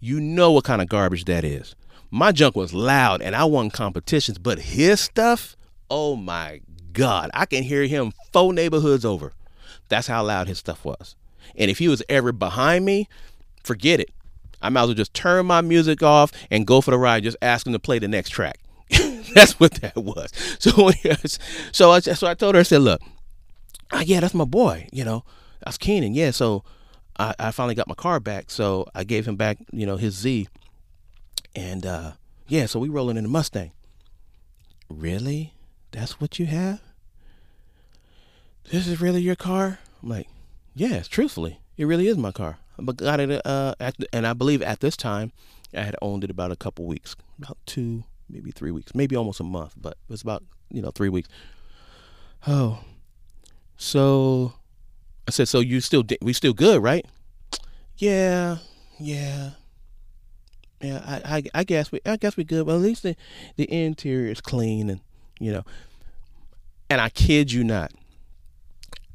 [0.00, 1.74] you know what kind of garbage that is.
[2.10, 5.56] My junk was loud and I won competitions, but his stuff,
[5.90, 6.60] oh my
[6.92, 9.32] God, I can hear him four neighborhoods over.
[9.88, 11.16] That's how loud his stuff was.
[11.56, 13.08] And if he was ever behind me,
[13.62, 14.10] forget it.
[14.62, 17.36] I might as well just turn my music off and go for the ride, just
[17.42, 18.58] ask him to play the next track.
[19.34, 20.32] that's what that was.
[20.58, 20.90] So,
[21.72, 23.00] so I, so I told her, I said, look,
[23.92, 25.24] uh, yeah, that's my boy, you know,
[25.64, 26.14] that's Keenan.
[26.14, 26.64] Yeah, so
[27.18, 30.14] I, I finally got my car back, so I gave him back, you know, his
[30.14, 30.48] Z.
[31.54, 32.12] And uh,
[32.48, 33.72] yeah, so we rolling in the Mustang.
[34.88, 35.54] Really?
[35.92, 36.80] That's what you have?
[38.70, 39.78] This is really your car?
[40.02, 40.28] I'm like,
[40.74, 42.58] yes, truthfully, it really is my car.
[42.78, 45.32] But got it, uh, at, and I believe at this time,
[45.74, 49.40] I had owned it about a couple weeks, about two, maybe three weeks, maybe almost
[49.40, 51.28] a month, but it was about you know three weeks.
[52.46, 52.80] Oh,
[53.76, 54.54] so
[55.26, 57.06] I said, so you still we still good, right?
[57.96, 58.58] Yeah,
[58.98, 59.50] yeah,
[60.80, 61.02] yeah.
[61.06, 62.66] I, I, I guess we I guess we good.
[62.66, 63.16] Well, at least the
[63.56, 65.00] the interior is clean, and
[65.38, 65.64] you know.
[66.88, 67.92] And I kid you not,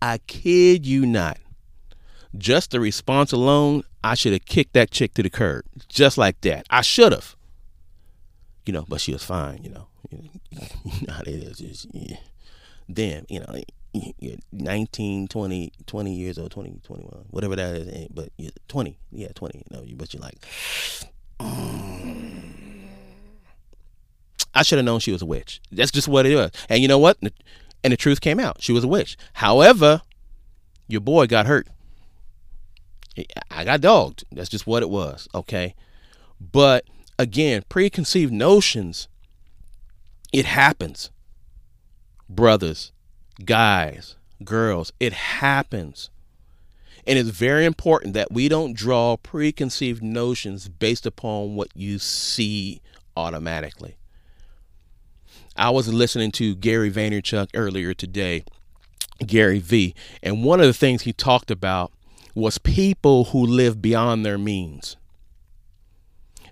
[0.02, 1.38] I kid you not.
[2.38, 5.66] Just the response alone, I should have kicked that chick to the curb.
[5.90, 6.66] Just like that.
[6.70, 7.36] I should have.
[8.66, 9.88] You know, but she was fine, you know.
[10.10, 10.30] You
[11.08, 11.58] know how it is.
[11.58, 12.18] Just, yeah.
[12.88, 13.62] Then, you know,
[13.94, 17.88] you're 19, 20, 20 years old, 20, 21, whatever that is.
[17.88, 18.98] Eh, but you're 20.
[19.12, 19.58] Yeah, 20.
[19.58, 20.46] You know, but you're like.
[24.54, 25.62] I should have known she was a witch.
[25.72, 26.52] That's just what it was.
[26.70, 27.18] And you know what?
[27.84, 28.62] And the truth came out.
[28.62, 29.18] She was a witch.
[29.34, 30.02] However,
[30.88, 31.68] your boy got hurt.
[33.50, 34.24] I got dogged.
[34.32, 35.28] That's just what it was.
[35.34, 35.76] Okay.
[36.40, 36.86] But
[37.18, 39.08] again, preconceived notions,
[40.32, 41.12] it happens.
[42.30, 42.92] Brothers,
[43.44, 46.10] guys, girls, it happens.
[47.06, 52.82] And it's very important that we don't draw preconceived notions based upon what you see
[53.18, 53.98] automatically.
[55.56, 58.46] I was listening to Gary Vaynerchuk earlier today,
[59.26, 61.92] Gary V, and one of the things he talked about
[62.34, 64.96] was people who live beyond their means.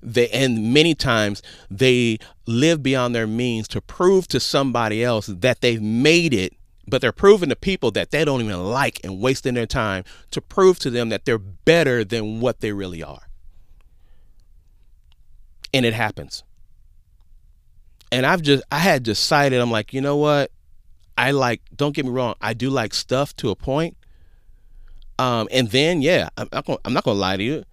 [0.02, 5.62] They, and many times they live beyond their means to prove to somebody else that
[5.62, 6.54] they've made it
[6.90, 10.42] but they're proving to people that they don't even like and wasting their time to
[10.42, 13.28] prove to them that they're better than what they really are.
[15.74, 16.44] And it happens.
[18.12, 20.52] And I've just I had decided I'm like, you know what?
[21.18, 23.98] I like don't get me wrong, I do like stuff to a point.
[25.18, 27.64] Um, and then yeah, I'm not gonna, I'm not gonna lie to you.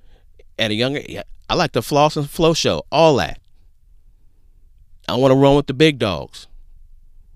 [0.59, 3.39] At a younger, yeah, I like the floss and flow show, all that.
[5.09, 6.49] I want to run with the big dogs.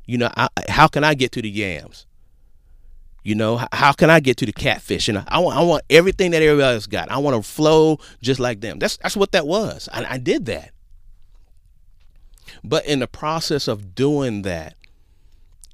[0.06, 2.06] You know, I, how can I get to the yams?
[3.22, 5.08] You know, how can I get to the catfish?
[5.08, 7.10] And I want, I want everything that everybody else got.
[7.10, 8.78] I want to flow just like them.
[8.78, 9.88] That's that's what that was.
[9.92, 10.72] I, I did that.
[12.62, 14.75] But in the process of doing that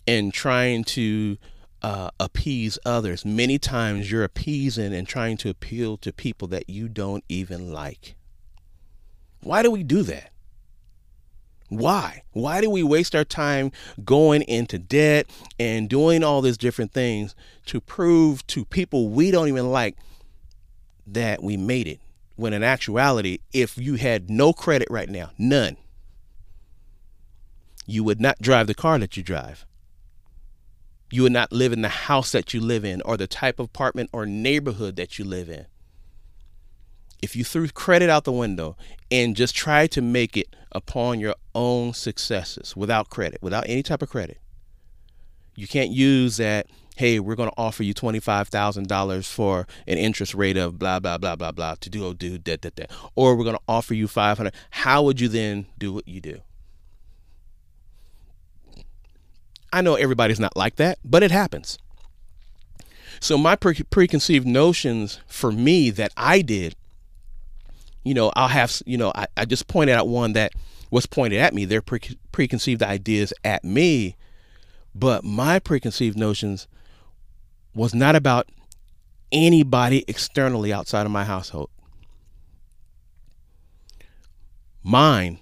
[0.06, 1.36] and trying to
[1.82, 6.88] uh, appease others, many times you're appeasing and trying to appeal to people that you
[6.88, 8.14] don't even like.
[9.40, 10.30] Why do we do that?
[11.68, 12.22] Why?
[12.32, 13.72] Why do we waste our time
[14.04, 15.26] going into debt
[15.58, 17.34] and doing all these different things
[17.66, 19.96] to prove to people we don't even like
[21.06, 22.00] that we made it?
[22.36, 25.76] When in actuality, if you had no credit right now, none,
[27.86, 29.64] you would not drive the car that you drive.
[31.10, 33.66] You would not live in the house that you live in or the type of
[33.66, 35.66] apartment or neighborhood that you live in
[37.22, 38.76] if you threw credit out the window
[39.10, 44.02] and just tried to make it upon your own successes without credit, without any type
[44.02, 44.38] of credit,
[45.54, 46.66] you can't use that.
[46.96, 50.98] Hey, we're going to offer you twenty-five thousand dollars for an interest rate of blah
[50.98, 53.62] blah blah blah blah to do oh do that that that, or we're going to
[53.68, 54.54] offer you five hundred.
[54.70, 56.40] How would you then do what you do?
[59.72, 61.78] I know everybody's not like that, but it happens.
[63.20, 66.76] So my pre- preconceived notions for me that I did
[68.06, 70.52] you know, I'll have, you know, I, I just pointed out one that
[70.92, 71.64] was pointed at me.
[71.64, 74.14] Their pre- preconceived ideas at me,
[74.94, 76.68] but my preconceived notions
[77.74, 78.48] was not about
[79.32, 81.68] anybody externally outside of my household.
[84.84, 85.40] Mine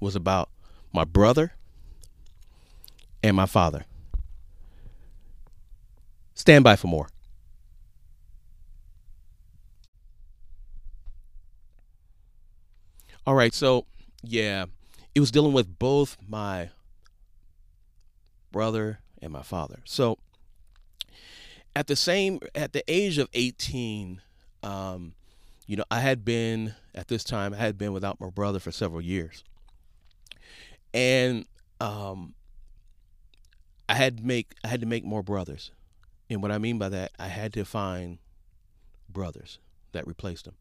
[0.00, 0.48] was about
[0.94, 1.52] my brother
[3.24, 3.86] and my father.
[6.34, 7.08] Stand by for more.
[13.26, 13.86] All right, so
[14.22, 14.66] yeah,
[15.14, 16.68] it was dealing with both my
[18.52, 19.78] brother and my father.
[19.84, 20.18] So
[21.74, 24.20] at the same at the age of 18,
[24.62, 25.14] um,
[25.66, 28.70] you know, I had been at this time I had been without my brother for
[28.70, 29.44] several years,
[30.92, 31.46] and
[31.80, 32.34] um,
[33.88, 35.70] I had to make I had to make more brothers,
[36.30, 38.18] and what I mean by that, I had to find
[39.08, 39.58] brothers
[39.92, 40.54] that replaced him.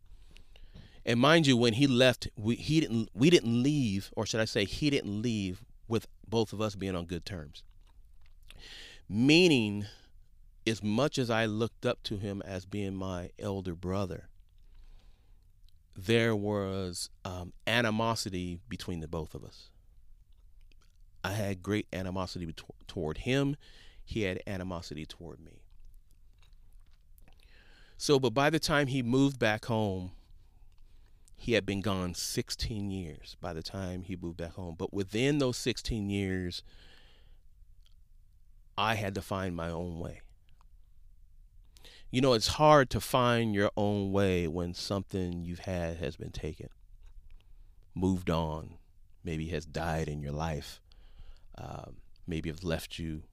[1.05, 4.45] And mind you, when he left, we he didn't we didn't leave, or should I
[4.45, 7.63] say, he didn't leave with both of us being on good terms.
[9.10, 9.85] Meaning,
[10.65, 14.29] as much as I looked up to him as being my elder brother,
[15.95, 19.69] there was um, animosity between the both of us.
[21.24, 22.54] I had great animosity
[22.88, 23.56] toward him.
[24.04, 25.62] He had animosity toward me.
[27.98, 30.12] So, but by the time he moved back home,
[31.38, 34.76] he had been gone 16 years by the time he moved back home.
[34.78, 36.63] But within those 16 years,
[38.78, 40.21] I had to find my own way.
[42.12, 46.32] You know, it's hard to find your own way when something you've had has been
[46.32, 46.69] taken,
[47.96, 48.76] moved on,
[49.24, 50.80] maybe has died in your life,
[51.58, 51.97] um,
[52.27, 53.23] maybe have left you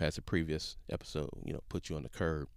[0.00, 2.48] as a previous episode, you know, put you on the curb.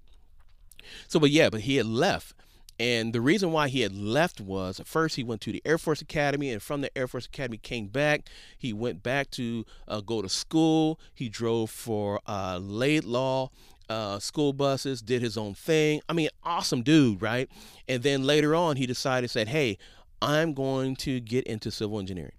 [1.07, 2.33] So, but yeah, but he had left.
[2.79, 6.01] And the reason why he had left was first he went to the Air Force
[6.01, 8.27] Academy, and from the Air Force Academy came back.
[8.57, 10.99] He went back to uh, go to school.
[11.13, 13.49] He drove for uh, Laidlaw
[13.89, 16.01] uh, school buses, did his own thing.
[16.07, 17.49] I mean, awesome dude, right?
[17.87, 19.79] And then later on, he decided, said, "Hey,
[20.21, 22.36] I'm going to get into civil engineering."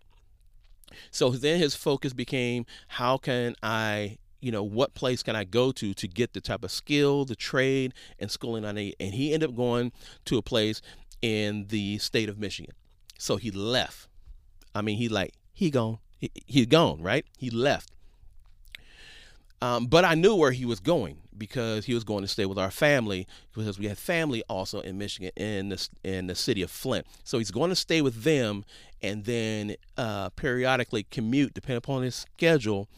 [1.10, 5.72] So then his focus became, how can I you know what place can i go
[5.72, 8.96] to to get the type of skill the trade and schooling i need?
[9.00, 9.92] And he ended up going
[10.26, 10.80] to a place
[11.20, 12.74] in the state of michigan.
[13.18, 14.08] So he left.
[14.74, 15.98] I mean he like he gone.
[16.18, 17.26] He, he gone right?
[17.36, 17.90] He left.
[19.60, 22.58] Um, but i knew where he was going because he was going to stay with
[22.58, 26.70] our family because we had family also in michigan in the, in the city of
[26.70, 27.06] flint.
[27.24, 28.64] So he's going to stay with them
[29.02, 32.88] and then uh, periodically commute depending upon his schedule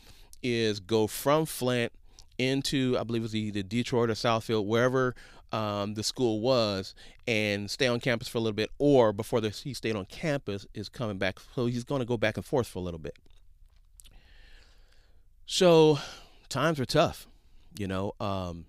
[0.43, 1.93] is go from Flint
[2.39, 5.15] into I believe it was either Detroit or Southfield, wherever
[5.53, 6.95] um, the school was,
[7.27, 10.67] and stay on campus for a little bit, or before the, he stayed on campus
[10.75, 11.39] is coming back.
[11.55, 13.17] So he's going to go back and forth for a little bit.
[15.47, 15.99] So
[16.49, 17.27] times were tough,
[17.77, 18.15] you know.
[18.21, 18.67] Um,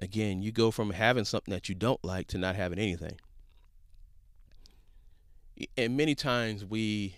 [0.00, 3.18] again, you go from having something that you don't like to not having anything.
[5.76, 7.16] And many times we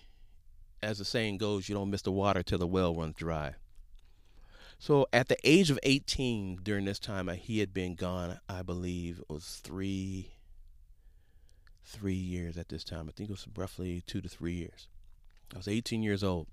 [0.82, 3.54] as the saying goes, you don't miss the water till the well runs dry.
[4.78, 8.38] So at the age of 18, during this time, he had been gone.
[8.48, 10.32] I believe it was three,
[11.82, 13.08] three years at this time.
[13.08, 14.86] I think it was roughly two to three years.
[15.54, 16.48] I was 18 years old,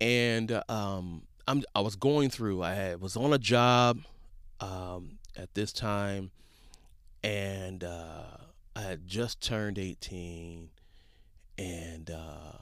[0.00, 2.62] and um, I'm, I was going through.
[2.62, 4.00] I had, was on a job
[4.60, 6.30] um, at this time,
[7.24, 8.36] and uh,
[8.74, 10.70] I had just turned 18
[11.58, 12.58] and uh,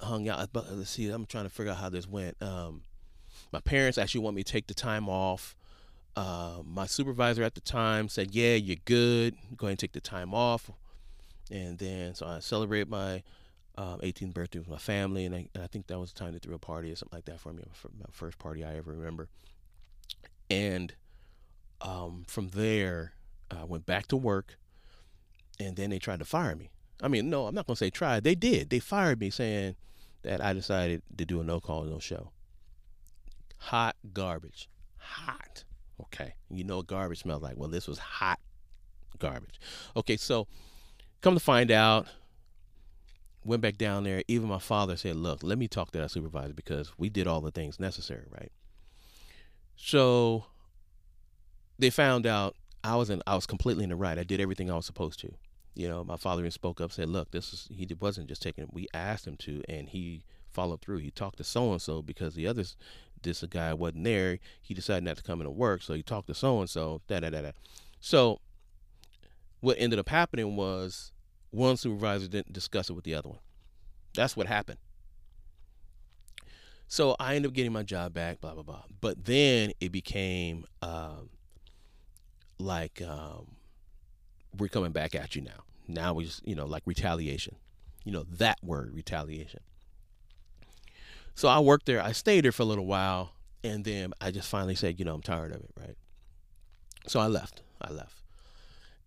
[0.00, 0.48] hung out.
[0.52, 2.40] But let's see, I'm trying to figure out how this went.
[2.42, 2.82] Um,
[3.52, 5.54] my parents actually want me to take the time off.
[6.14, 9.36] Uh, my supervisor at the time said, "Yeah, you're good.
[9.56, 10.70] Go ahead and take the time off."
[11.50, 13.22] And then, so I celebrated my
[13.76, 16.32] um, 18th birthday with my family, and I, and I, think that was the time
[16.32, 17.62] to throw a party or something like that for me.
[17.98, 19.28] My first party I ever remember.
[20.50, 20.94] And
[21.82, 23.12] um, from there,
[23.50, 24.56] I went back to work
[25.58, 26.70] and then they tried to fire me.
[27.02, 28.24] I mean, no, I'm not gonna say tried.
[28.24, 28.70] They did.
[28.70, 29.76] They fired me saying
[30.22, 32.30] that I decided to do a no call, no show.
[33.58, 34.68] Hot garbage.
[34.98, 35.64] Hot.
[36.00, 36.34] Okay.
[36.50, 37.56] You know what garbage smells like.
[37.56, 38.40] Well, this was hot
[39.18, 39.60] garbage.
[39.96, 40.46] Okay, so
[41.20, 42.06] come to find out,
[43.44, 44.22] went back down there.
[44.28, 47.40] Even my father said, Look, let me talk to that supervisor because we did all
[47.40, 48.52] the things necessary, right?
[49.76, 50.46] So
[51.78, 52.56] they found out
[52.86, 54.18] I was in I was completely in the right.
[54.18, 55.34] I did everything I was supposed to
[55.76, 58.66] you know, my father even spoke up, said, "Look, this is he wasn't just taking.
[58.72, 60.98] We asked him to, and he followed through.
[60.98, 62.76] He talked to so and so because the others,
[63.22, 64.38] this guy wasn't there.
[64.62, 67.02] He decided not to come into work, so he talked to so and so.
[67.06, 67.50] Da da da da.
[68.00, 68.40] So,
[69.60, 71.12] what ended up happening was
[71.50, 73.40] one supervisor didn't discuss it with the other one.
[74.14, 74.78] That's what happened.
[76.88, 78.84] So I ended up getting my job back, blah blah blah.
[79.02, 81.28] But then it became um,
[82.58, 83.46] like um,
[84.56, 85.64] we're coming back at you now.
[85.88, 87.56] Now we just, you know, like retaliation.
[88.04, 89.60] You know, that word, retaliation.
[91.34, 92.02] So I worked there.
[92.02, 93.32] I stayed there for a little while.
[93.64, 95.96] And then I just finally said, you know, I'm tired of it, right?
[97.06, 97.62] So I left.
[97.80, 98.22] I left.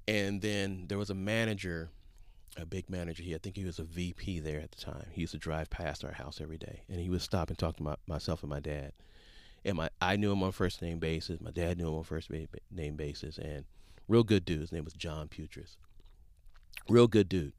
[0.08, 1.90] And then there was a manager,
[2.58, 3.24] a big manager.
[3.24, 5.06] He, I think he was a VP there at the time.
[5.12, 7.78] He used to drive past our house every day, and he would stop and talk
[7.78, 8.94] to my, myself and my dad.
[9.66, 11.42] And my, I knew him on first name basis.
[11.42, 13.66] My dad knew him on first name basis, and
[14.10, 14.60] Real good dude.
[14.60, 15.78] His name was John Putris.
[16.90, 17.54] Real good dude.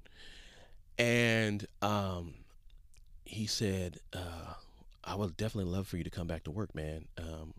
[0.99, 2.35] And um,
[3.25, 4.55] he said, uh,
[5.05, 7.07] I would definitely love for you to come back to work, man.
[7.17, 7.55] Um,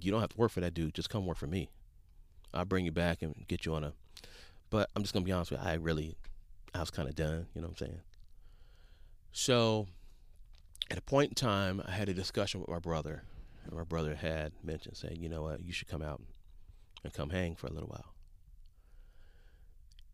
[0.00, 0.92] you don't have to work for that dude.
[0.92, 1.70] Just come work for me.
[2.52, 3.92] I'll bring you back and get you on a.
[4.70, 5.66] But I'm just gonna be honest with you.
[5.66, 6.16] I really,
[6.74, 7.46] I was kind of done.
[7.54, 8.00] You know what I'm saying?
[9.30, 9.86] So,
[10.90, 13.22] at a point in time, I had a discussion with my brother.
[13.72, 16.20] My brother had mentioned saying, you know what, you should come out
[17.02, 18.14] and come hang for a little while.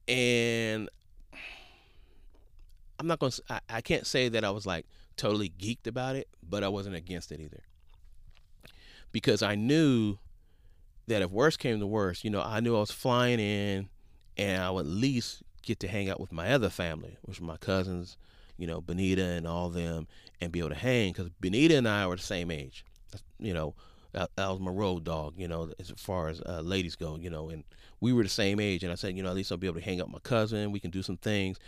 [0.09, 0.89] And
[2.99, 4.87] I'm not going to, I, can't say that I was like
[5.17, 7.63] totally geeked about it, but I wasn't against it either.
[9.13, 10.19] Because I knew
[11.07, 13.89] that if worst came to worst, you know, I knew I was flying in
[14.37, 17.47] and I would at least get to hang out with my other family, which were
[17.47, 18.17] my cousins,
[18.57, 20.07] you know, Benita and all them,
[20.41, 22.85] and be able to hang because Benita and I were the same age.
[23.39, 23.75] You know,
[24.13, 27.49] that was my road dog, you know, as far as uh, ladies go, you know,
[27.49, 27.65] and
[28.01, 28.83] we were the same age.
[28.83, 30.21] And I said, you know, at least I'll be able to hang out with my
[30.21, 30.73] cousin.
[30.73, 31.59] We can do some things.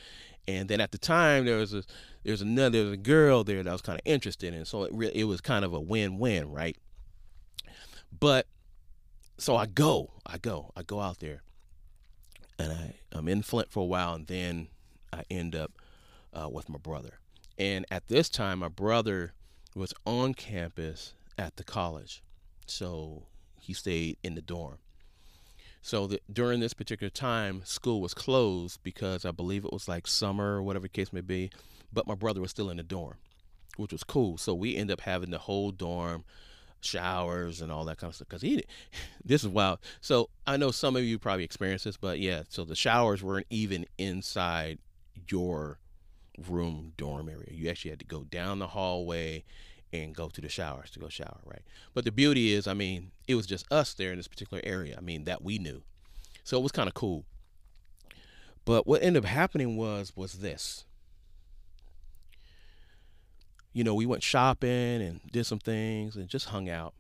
[0.48, 1.84] And then at the time, there was a
[2.24, 4.64] there was another there was a girl there that I was kind of interested in,
[4.64, 6.76] so it really it was kind of a win win, right?
[8.18, 8.46] But
[9.38, 11.42] so I go, I go, I go out there,
[12.58, 14.66] and I I'm in Flint for a while, and then
[15.12, 15.70] I end up
[16.34, 17.20] uh, with my brother.
[17.56, 19.34] And at this time, my brother
[19.76, 22.22] was on campus at the college,
[22.66, 23.24] so
[23.60, 24.78] he stayed in the dorm.
[25.82, 30.06] So the, during this particular time, school was closed because I believe it was like
[30.06, 31.50] summer or whatever case may be.
[31.92, 33.16] But my brother was still in the dorm,
[33.76, 34.38] which was cool.
[34.38, 36.24] So we end up having the whole dorm,
[36.80, 38.28] showers and all that kind of stuff.
[38.28, 38.62] Because he,
[39.24, 39.80] this is wild.
[40.00, 42.44] So I know some of you probably experienced this, but yeah.
[42.48, 44.78] So the showers weren't even inside
[45.28, 45.78] your
[46.48, 47.50] room dorm area.
[47.50, 49.44] You actually had to go down the hallway
[49.92, 51.62] and go to the showers to go shower, right?
[51.94, 54.94] But the beauty is, I mean, it was just us there in this particular area.
[54.96, 55.82] I mean, that we knew.
[56.44, 57.24] So it was kind of cool.
[58.64, 60.84] But what ended up happening was was this.
[63.72, 66.94] You know, we went shopping and did some things and just hung out.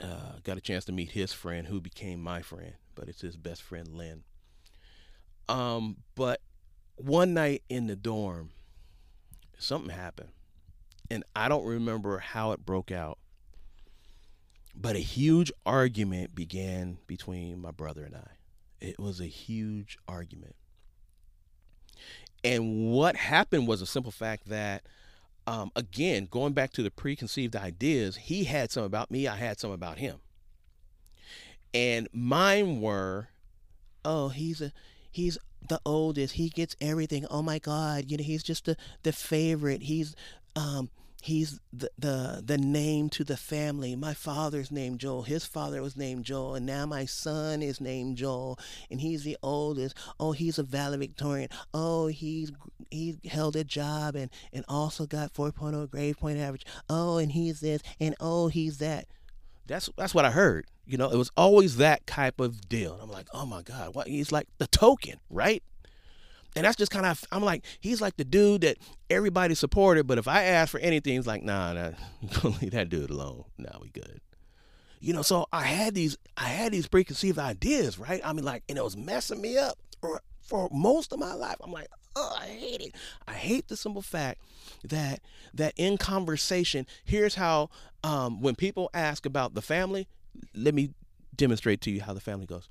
[0.00, 3.36] Uh, got a chance to meet his friend who became my friend, but it's his
[3.36, 4.24] best friend Lynn.
[5.48, 6.40] Um, but
[6.96, 8.50] one night in the dorm,
[9.58, 10.30] something happened
[11.12, 13.18] and I don't remember how it broke out,
[14.74, 18.30] but a huge argument began between my brother and I.
[18.80, 20.56] It was a huge argument.
[22.42, 24.86] And what happened was a simple fact that,
[25.46, 29.60] um, again, going back to the preconceived ideas, he had some about me, I had
[29.60, 30.16] some about him.
[31.74, 33.28] And mine were,
[34.02, 34.72] oh, he's a
[35.10, 35.36] he's
[35.68, 36.34] the oldest.
[36.34, 37.26] He gets everything.
[37.30, 39.82] Oh my God, you know, he's just the the favorite.
[39.82, 40.16] He's
[40.56, 40.88] um
[41.22, 43.94] he's the, the the name to the family.
[43.94, 45.22] My father's named Joel.
[45.22, 48.58] His father was named Joel, and now my son is named Joel,
[48.90, 49.96] and he's the oldest.
[50.18, 51.48] Oh, he's a valedictorian.
[51.72, 52.50] Oh, he's
[52.90, 56.66] he held a job and and also got 4.0 grade point average.
[56.88, 59.06] Oh, and he's this, and oh, he's that.
[59.66, 60.66] That's that's what I heard.
[60.84, 62.98] You know, it was always that type of deal.
[63.00, 64.08] I'm like, oh my God, what?
[64.08, 65.62] He's like the token, right?
[66.54, 68.76] And that's just kind of, I'm like, he's like the dude that
[69.08, 71.90] everybody supported, but if I ask for anything, he's like, nah, nah,
[72.60, 73.44] leave that dude alone.
[73.58, 74.20] Nah, we good.
[75.00, 78.20] You know, so I had these, I had these preconceived ideas, right?
[78.24, 81.56] I mean, like, and it was messing me up for, for most of my life.
[81.60, 82.94] I'm like, oh, I hate it.
[83.26, 84.40] I hate the simple fact
[84.84, 85.20] that
[85.54, 87.70] that in conversation, here's how
[88.04, 90.08] um, when people ask about the family,
[90.54, 90.90] let me
[91.34, 92.68] demonstrate to you how the family goes.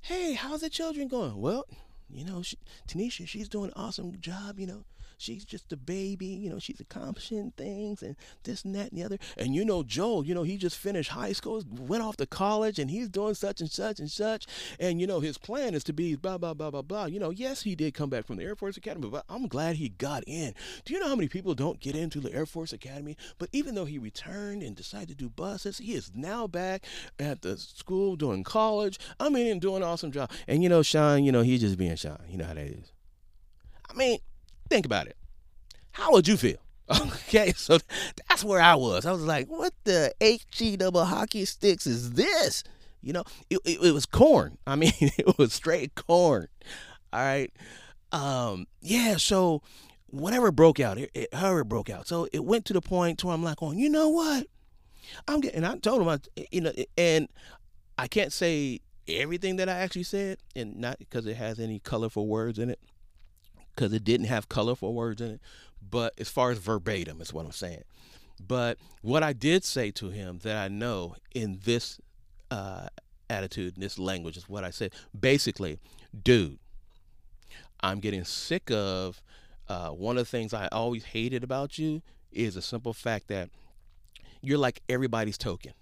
[0.00, 1.40] Hey, how's the children going?
[1.40, 1.66] Well,
[2.12, 4.84] you know, she, Tanisha, she's doing an awesome job, you know
[5.22, 9.04] she's just a baby, you know, she's accomplishing things and this and that and the
[9.04, 9.18] other.
[9.36, 12.78] And you know, Joel, you know, he just finished high school, went off to college,
[12.78, 14.46] and he's doing such and such and such.
[14.80, 17.06] And you know, his plan is to be blah blah blah blah blah.
[17.06, 19.76] You know, yes, he did come back from the Air Force Academy, but I'm glad
[19.76, 20.54] he got in.
[20.84, 23.16] Do you know how many people don't get into the Air Force Academy?
[23.38, 26.84] But even though he returned and decided to do buses, he is now back
[27.18, 28.98] at the school doing college.
[29.20, 30.30] I mean, doing an awesome job.
[30.48, 32.18] And you know, Sean, you know, he's just being Sean.
[32.28, 32.92] You know how that is.
[33.88, 34.18] I mean,
[34.72, 35.18] Think about it.
[35.90, 36.56] How would you feel?
[37.28, 37.78] Okay, so
[38.28, 39.04] that's where I was.
[39.04, 42.64] I was like, what the HG double hockey sticks is this?
[43.02, 44.56] You know, it, it, it was corn.
[44.66, 46.48] I mean, it was straight corn.
[47.12, 47.52] All right.
[48.12, 49.60] Um, yeah, so
[50.06, 52.06] whatever broke out, it, it, however broke out.
[52.06, 54.46] So it went to the point where I'm like, oh, you know what?
[55.28, 56.18] I'm getting, I told him, I,
[56.50, 57.28] you know, and
[57.98, 62.26] I can't say everything that I actually said, and not because it has any colorful
[62.26, 62.80] words in it
[63.74, 65.40] because it didn't have colorful words in it.
[65.88, 67.82] But as far as verbatim, is what I'm saying.
[68.46, 72.00] But what I did say to him that I know in this
[72.50, 72.88] uh,
[73.28, 74.92] attitude, in this language, is what I said.
[75.18, 75.78] Basically,
[76.22, 76.58] dude,
[77.80, 79.22] I'm getting sick of
[79.68, 83.50] uh, one of the things I always hated about you is a simple fact that
[84.40, 85.72] you're like everybody's token.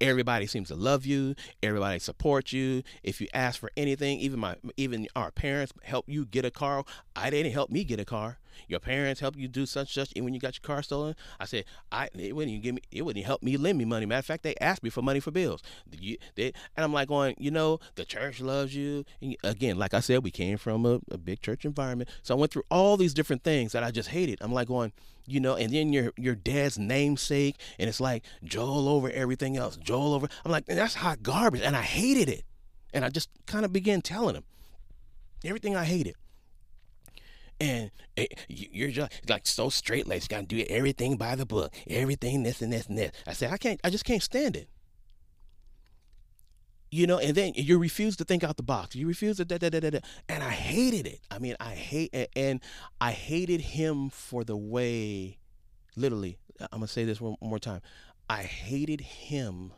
[0.00, 1.34] Everybody seems to love you.
[1.62, 2.82] Everybody supports you.
[3.02, 6.84] If you ask for anything, even my even our parents help you get a car.
[7.16, 8.38] I didn't help me get a car.
[8.68, 10.12] Your parents help you do such such.
[10.16, 12.82] And when you got your car stolen, I said I it wouldn't even give me
[12.90, 14.06] it wouldn't help me lend me money.
[14.06, 15.62] Matter of fact, they asked me for money for bills.
[15.98, 19.04] You, they, and I'm like going, you know, the church loves you.
[19.20, 22.38] And again, like I said, we came from a, a big church environment, so I
[22.38, 24.38] went through all these different things that I just hated.
[24.40, 24.92] I'm like going,
[25.26, 29.76] you know, and then your your dad's namesake, and it's like Joel over everything else,
[29.76, 30.28] Joel over.
[30.44, 32.44] I'm like, that's hot garbage, and I hated it,
[32.92, 34.44] and I just kind of began telling him
[35.44, 36.14] everything I hated.
[37.60, 40.30] And eh, it, you're just like so straight laced.
[40.30, 43.12] Got to do everything by the book, everything this and this and this.
[43.26, 43.80] I said, I can't.
[43.84, 44.68] I just can't stand it.
[46.90, 48.96] You know, and then you refuse to think out the box.
[48.96, 49.90] You refuse to da da da da.
[49.90, 49.98] da.
[50.28, 51.20] And I hated it.
[51.30, 52.60] I mean, I hate and
[53.00, 55.38] I hated him for the way.
[55.96, 57.82] Literally, I'm gonna say this one more time.
[58.28, 59.72] I hated him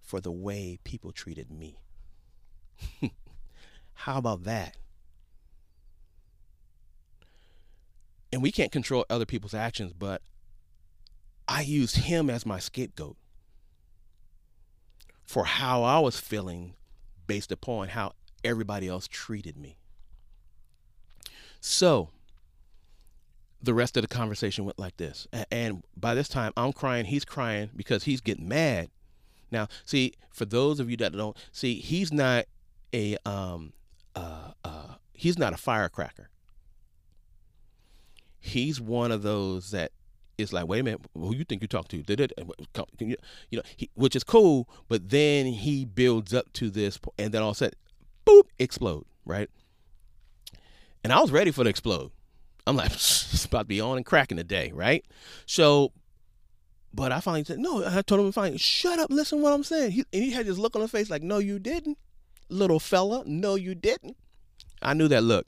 [0.00, 1.78] for the way people treated me.
[3.92, 4.76] How about that?
[8.32, 10.22] And we can't control other people's actions, but
[11.46, 13.16] I used him as my scapegoat
[15.24, 16.74] for how I was feeling
[17.26, 18.12] based upon how
[18.44, 19.78] everybody else treated me.
[21.60, 22.10] So,
[23.62, 25.26] the rest of the conversation went like this.
[25.50, 28.90] And by this time, I'm crying, he's crying because he's getting mad.
[29.50, 32.44] Now, see, for those of you that don't see, he's not
[32.94, 33.72] a um
[34.14, 36.30] uh uh he's not a firecracker
[38.40, 39.92] he's one of those that
[40.38, 42.02] is like, wait a minute, who you think you talk to?
[42.02, 42.32] Did it?
[43.00, 43.16] You
[43.52, 47.50] know, he, which is cool, but then he builds up to this, and then all
[47.50, 47.78] of a sudden,
[48.24, 49.50] boop, explode, right?
[51.02, 52.12] And I was ready for the explode.
[52.66, 55.04] I'm like, it's about to be on and cracking today, right?
[55.46, 55.92] So,
[56.94, 59.92] but I finally said, no, I told him, fine, shut up, listen what I'm saying.
[59.92, 61.98] He, and he had this look on his face like, no, you didn't,
[62.48, 64.16] little fella, no, you didn't.
[64.80, 65.46] I knew that look.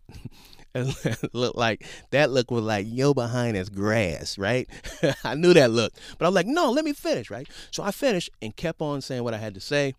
[1.33, 4.69] look like that look was like yo behind is grass, right?
[5.25, 7.49] I knew that look, but I'm like, no, let me finish, right?
[7.71, 9.95] So I finished and kept on saying what I had to say.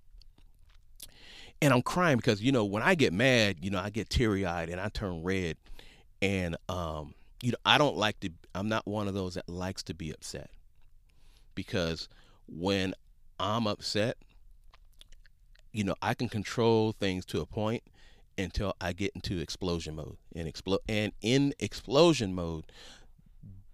[1.62, 4.46] And I'm crying because you know when I get mad, you know I get teary
[4.46, 5.58] eyed and I turn red,
[6.22, 7.14] and um,
[7.44, 8.30] you know I don't like to.
[8.56, 10.50] I'm not one of those that likes to be upset,
[11.54, 12.10] because
[12.48, 12.96] when
[13.40, 14.18] I'm upset,
[15.72, 17.84] you know I can control things to a point,
[18.38, 20.18] until I get into explosion mode.
[20.36, 22.66] And explo- and in explosion mode,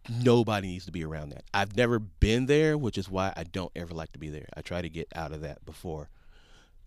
[0.10, 1.44] nobody needs to be around that.
[1.54, 4.48] I've never been there, which is why I don't ever like to be there.
[4.56, 6.10] I try to get out of that before.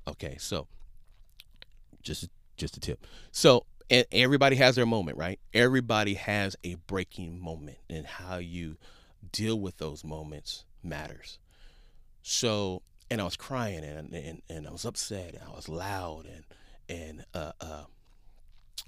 [0.08, 0.66] Okay, so
[2.02, 3.06] just just a tip.
[3.32, 5.40] So and everybody has their moment, right?
[5.52, 8.76] Everybody has a breaking moment, and how you
[9.32, 11.38] deal with those moments matters.
[12.22, 16.26] So, and I was crying and and, and I was upset and I was loud
[16.26, 16.44] and
[16.90, 17.84] and uh, uh,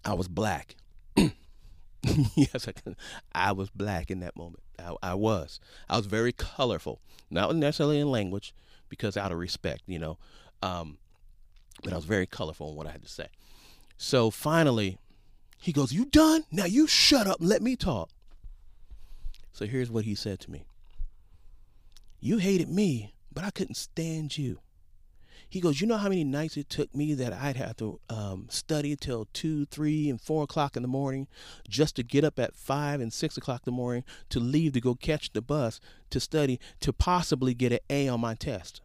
[0.05, 0.75] I was black.
[2.35, 2.73] yes, I,
[3.33, 4.63] I, was black in that moment.
[4.79, 5.61] I, I, was.
[5.89, 7.01] I was very colorful,
[7.31, 8.55] not necessarily in language,
[8.89, 10.19] because out of respect, you know.
[10.63, 10.99] Um,
[11.85, 13.29] but I was very colorful in what I had to say.
[13.97, 14.99] So finally,
[15.59, 16.45] he goes, "You done?
[16.51, 18.11] Now you shut up and let me talk."
[19.53, 20.65] So here's what he said to me.
[22.21, 24.59] You hated me, but I couldn't stand you.
[25.53, 28.47] He goes, You know how many nights it took me that I'd have to um,
[28.49, 31.29] study till two, three, and four o'clock in the morning
[31.69, 34.81] just to get up at five and six o'clock in the morning to leave to
[34.81, 35.79] go catch the bus
[36.09, 38.81] to study to possibly get an A on my test.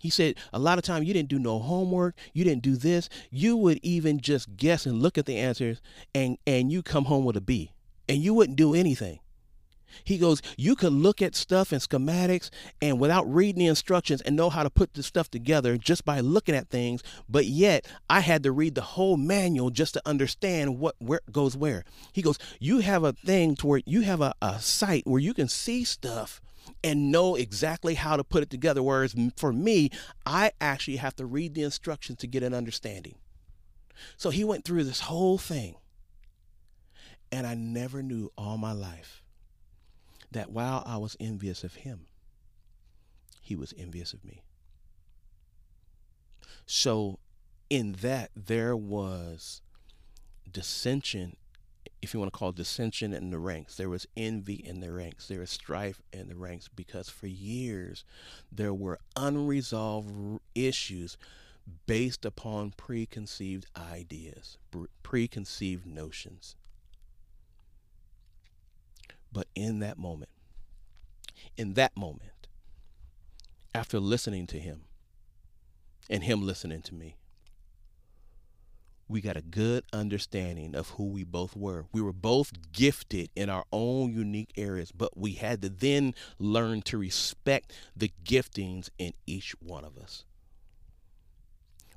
[0.00, 3.08] He said a lot of time you didn't do no homework, you didn't do this.
[3.32, 5.82] You would even just guess and look at the answers
[6.14, 7.72] and and you come home with a B.
[8.08, 9.18] And you wouldn't do anything.
[10.04, 14.36] He goes, You could look at stuff and schematics and without reading the instructions and
[14.36, 18.20] know how to put the stuff together just by looking at things, but yet I
[18.20, 21.84] had to read the whole manual just to understand what where goes where.
[22.12, 25.34] He goes, You have a thing to where you have a, a site where you
[25.34, 26.40] can see stuff
[26.84, 28.82] and know exactly how to put it together.
[28.82, 29.90] Whereas for me,
[30.24, 33.16] I actually have to read the instructions to get an understanding.
[34.16, 35.76] So he went through this whole thing.
[37.30, 39.21] And I never knew all my life
[40.32, 42.06] that while I was envious of him,
[43.40, 44.42] he was envious of me.
[46.66, 47.18] So,
[47.68, 49.62] in that, there was
[50.50, 51.36] dissension,
[52.00, 53.76] if you want to call it dissension in the ranks.
[53.76, 55.28] There was envy in the ranks.
[55.28, 58.04] There was strife in the ranks because for years
[58.50, 61.16] there were unresolved issues
[61.86, 64.58] based upon preconceived ideas,
[65.02, 66.56] preconceived notions.
[69.32, 70.30] But in that moment,
[71.56, 72.48] in that moment,
[73.74, 74.82] after listening to him
[76.10, 77.16] and him listening to me,
[79.08, 81.84] we got a good understanding of who we both were.
[81.92, 86.82] We were both gifted in our own unique areas, but we had to then learn
[86.82, 90.24] to respect the giftings in each one of us.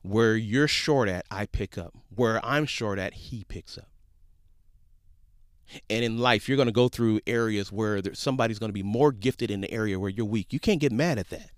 [0.02, 1.94] Where you're short at, I pick up.
[2.14, 3.88] Where I'm short at, he picks up.
[5.90, 9.12] And in life, you're going to go through areas where somebody's going to be more
[9.12, 10.54] gifted in the area where you're weak.
[10.54, 11.50] You can't get mad at that.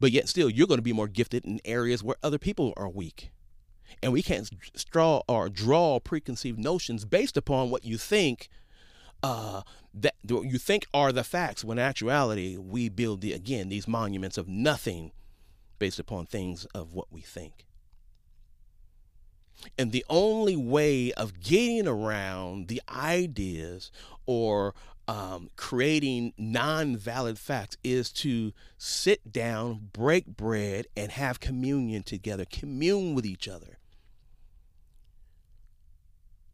[0.00, 2.88] But yet, still, you're going to be more gifted in areas where other people are
[2.88, 3.30] weak.
[4.02, 8.48] And we can't straw or draw preconceived notions based upon what you think
[9.22, 9.62] uh,
[9.94, 11.64] that what you think are the facts.
[11.64, 15.12] When actuality, we build the again these monuments of nothing
[15.78, 17.64] based upon things of what we think.
[19.78, 23.90] And the only way of getting around the ideas
[24.26, 24.74] or
[25.08, 32.44] um, creating non valid facts is to sit down, break bread, and have communion together,
[32.44, 33.78] commune with each other.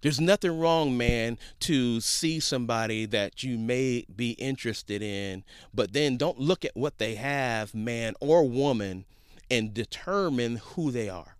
[0.04, 6.18] There's nothing wrong, man, to see somebody that you may be interested in, but then
[6.18, 9.06] don't look at what they have, man or woman,
[9.50, 11.38] and determine who they are.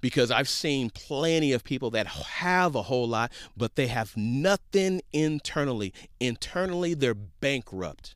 [0.00, 5.02] Because I've seen plenty of people that have a whole lot, but they have nothing
[5.12, 5.92] internally.
[6.18, 8.14] Internally, they're bankrupt.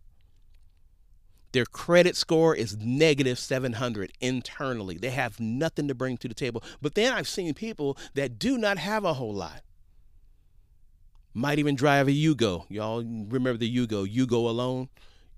[1.53, 4.99] Their credit score is negative 700 internally.
[4.99, 6.65] They have nothing to bring to the table.
[6.83, 9.63] But then I've seen people that do not have a whole lot.
[11.33, 12.65] Might even drive a Yugo.
[12.69, 14.89] Y'all remember the Yugo, Yugo alone?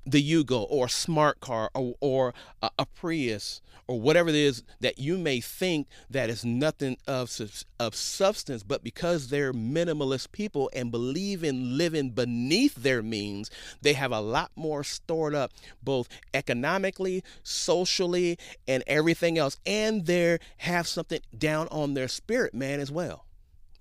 [0.07, 4.63] The Yugo or a smart car or, or a, a Prius or whatever it is
[4.81, 7.31] that you may think that is nothing of,
[7.79, 13.51] of substance, but because they're minimalist people and believe in living beneath their means,
[13.83, 15.53] they have a lot more stored up,
[15.83, 19.57] both economically, socially, and everything else.
[19.65, 23.25] And they have something down on their spirit, man, as well.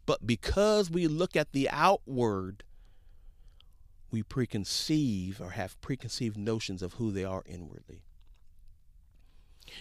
[0.06, 2.64] But because we look at the outward,
[4.16, 8.02] we preconceive or have preconceived notions of who they are inwardly.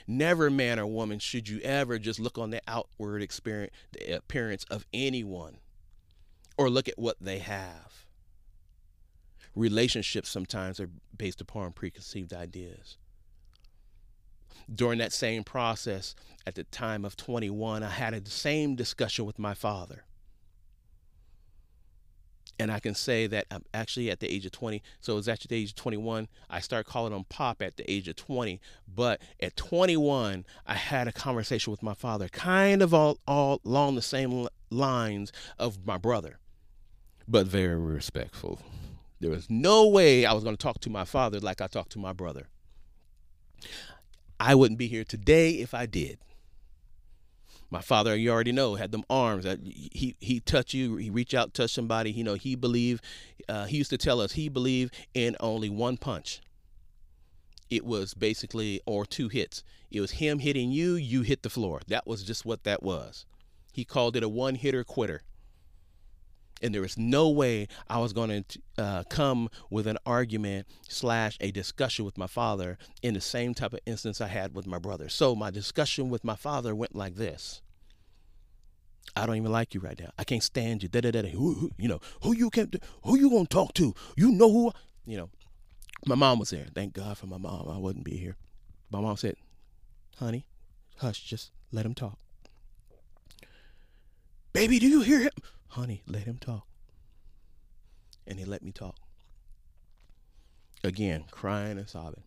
[0.09, 4.65] Never, man or woman, should you ever just look on the outward experience, the appearance
[4.65, 5.59] of anyone,
[6.59, 8.07] or look at what they have.
[9.55, 12.99] Relationships sometimes are based upon preconceived ideas.
[14.75, 19.39] During that same process, at the time of 21, I had the same discussion with
[19.39, 20.07] my father
[22.59, 24.83] and I can say that I'm actually at the age of 20.
[25.01, 26.29] So it's actually the age of 21.
[26.49, 28.61] I started calling him Pop at the age of 20.
[28.93, 33.97] But at 21, I had a conversation with my father, kind of all, all along
[33.97, 36.39] the same lines of my brother,
[37.27, 38.61] but very respectful.
[39.21, 41.93] There was no way I was going to talk to my father like I talked
[41.93, 42.49] to my brother.
[44.39, 46.19] I wouldn't be here today if I did
[47.75, 51.35] my father you already know had them arms that he he touch you he reach
[51.35, 53.05] out touch somebody you know he believed
[53.49, 56.41] uh, he used to tell us he believed in only one punch.
[57.71, 59.65] It was basically or two hits.
[59.91, 61.81] It was him hitting you you hit the floor.
[61.89, 63.27] That was just what that was.
[63.73, 65.23] He called it a one hitter quitter
[66.65, 71.37] and there was no way I was going to uh, come with an argument slash
[71.41, 74.79] a discussion with my father in the same type of instance I had with my
[74.79, 75.09] brother.
[75.11, 77.61] So my discussion with my father went like this:
[79.15, 80.11] I don't even like you right now.
[80.19, 80.89] I can't stand you.
[80.89, 81.29] Da da da.
[81.29, 82.75] Who, you know who you can't.
[83.03, 83.95] who you gonna talk to?
[84.17, 84.73] You know who?
[85.07, 85.31] You know,
[86.07, 86.67] my mom was there.
[86.75, 87.69] Thank God for my mom.
[87.69, 88.37] I wouldn't be here.
[88.91, 89.37] My mom said,
[90.17, 90.47] "Honey,
[90.97, 91.23] hush.
[91.23, 92.19] Just let him talk."
[94.55, 95.33] Baby, do you hear him?
[95.75, 96.67] Honey, let him talk.
[98.27, 98.97] And he let me talk.
[100.83, 102.25] Again, crying and sobbing.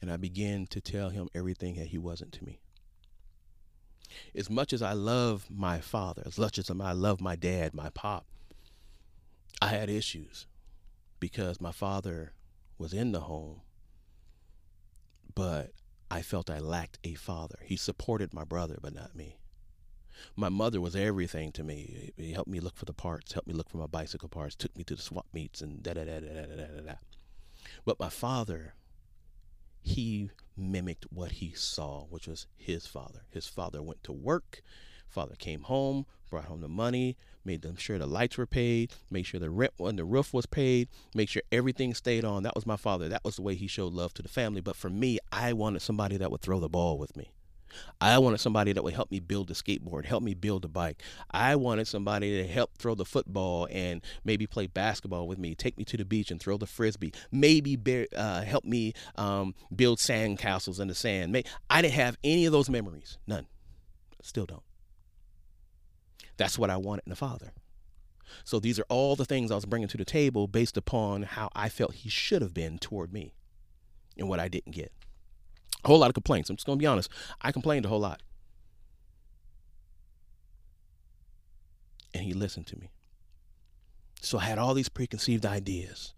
[0.00, 2.60] And I began to tell him everything that he wasn't to me
[4.34, 7.90] as much as I love my father, as much as I love my dad, my
[7.90, 8.26] pop,
[9.60, 10.46] I had issues
[11.20, 12.32] because my father
[12.78, 13.62] was in the home,
[15.34, 15.72] but
[16.10, 17.58] I felt I lacked a father.
[17.62, 19.38] He supported my brother, but not me.
[20.36, 22.12] My mother was everything to me.
[22.16, 24.76] He helped me look for the parts, helped me look for my bicycle parts, took
[24.76, 26.94] me to the swap meets, and da da da da da da da.
[27.84, 28.74] But my father,
[29.82, 33.22] he mimicked what he saw, which was his father.
[33.30, 34.62] His father went to work.
[35.08, 39.24] Father came home, brought home the money, made them sure the lights were paid, made
[39.24, 42.42] sure the rent and the roof was paid, make sure everything stayed on.
[42.42, 43.08] That was my father.
[43.08, 44.60] That was the way he showed love to the family.
[44.60, 47.32] But for me, I wanted somebody that would throw the ball with me.
[48.00, 51.02] I wanted somebody that would help me build a skateboard, help me build a bike.
[51.30, 55.78] I wanted somebody to help throw the football and maybe play basketball with me, take
[55.78, 60.00] me to the beach and throw the frisbee, maybe bear, uh, help me um, build
[60.00, 61.36] sand castles in the sand.
[61.70, 63.46] I didn't have any of those memories, none.
[64.22, 64.62] Still don't.
[66.36, 67.52] That's what I wanted in a father.
[68.44, 71.50] So these are all the things I was bringing to the table based upon how
[71.54, 73.34] I felt he should have been toward me
[74.16, 74.92] and what I didn't get
[75.84, 76.50] a whole lot of complaints.
[76.50, 77.10] I'm just going to be honest.
[77.40, 78.22] I complained a whole lot.
[82.12, 82.90] And he listened to me.
[84.20, 86.14] So I had all these preconceived ideas.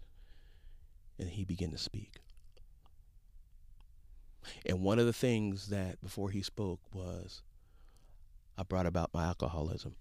[1.19, 2.17] And he began to speak.
[4.65, 7.41] And one of the things that before he spoke was
[8.57, 9.95] I brought about my alcoholism.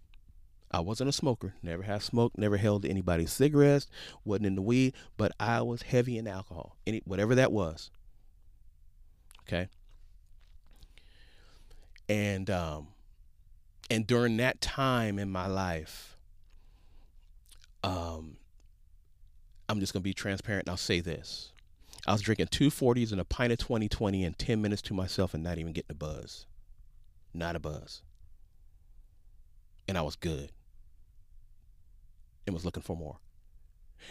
[0.71, 3.87] I wasn't a smoker, never had smoked, never held anybody's cigarettes,
[4.25, 7.91] wasn't in the weed, but I was heavy in alcohol, any whatever that was.
[9.47, 9.69] Okay.
[12.09, 12.89] And um
[13.91, 16.17] and during that time in my life,
[17.85, 18.37] um
[19.69, 21.53] I'm just gonna be transparent and I'll say this.
[22.07, 25.35] I was drinking two forties and a pint of 2020 in 10 minutes to myself
[25.35, 26.47] and not even getting a buzz.
[27.35, 28.03] Not a buzz.
[29.89, 30.53] And I was good.
[32.47, 33.19] And was looking for more.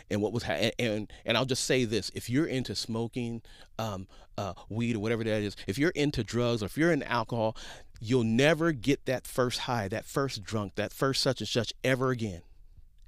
[0.09, 3.41] And what was ha- and and I'll just say this: if you're into smoking,
[3.79, 7.09] um, uh, weed or whatever that is, if you're into drugs or if you're into
[7.11, 7.55] alcohol,
[7.99, 12.11] you'll never get that first high, that first drunk, that first such and such ever
[12.11, 12.41] again,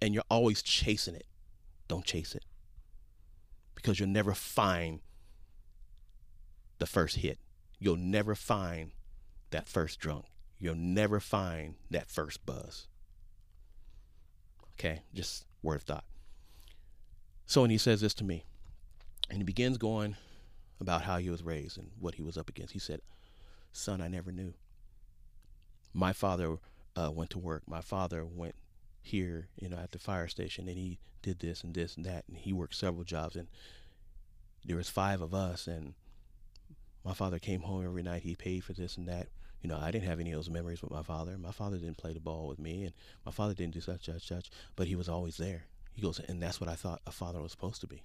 [0.02, 1.26] and you're always chasing it.
[1.88, 2.44] Don't chase it
[3.76, 5.00] because you'll never find
[6.80, 7.40] the first hit.
[7.80, 8.92] You'll never find
[9.52, 10.26] that first drunk.
[10.60, 12.88] You'll never find that first buzz.
[14.74, 16.06] Okay, just word of thought.
[17.48, 18.44] So when he says this to me,
[19.30, 20.18] and he begins going
[20.82, 23.02] about how he was raised and what he was up against, he said,
[23.72, 24.54] Son, I never knew.
[25.94, 26.58] My father
[26.98, 27.64] uh, went to work.
[27.66, 28.56] My father went
[29.02, 32.26] here, you know, at the fire station, and he did this and this and that,
[32.28, 33.48] and he worked several jobs, and
[34.66, 35.94] there was five of us, and
[37.06, 38.24] my father came home every night.
[38.24, 39.30] He paid for this and that.
[39.62, 41.38] You know, I didn't have any of those memories with my father.
[41.38, 42.94] My father didn't play the ball with me, and
[43.26, 45.64] my father didn't do such, such, such, but he was always there.
[45.98, 48.04] He goes, and that's what I thought a father was supposed to be.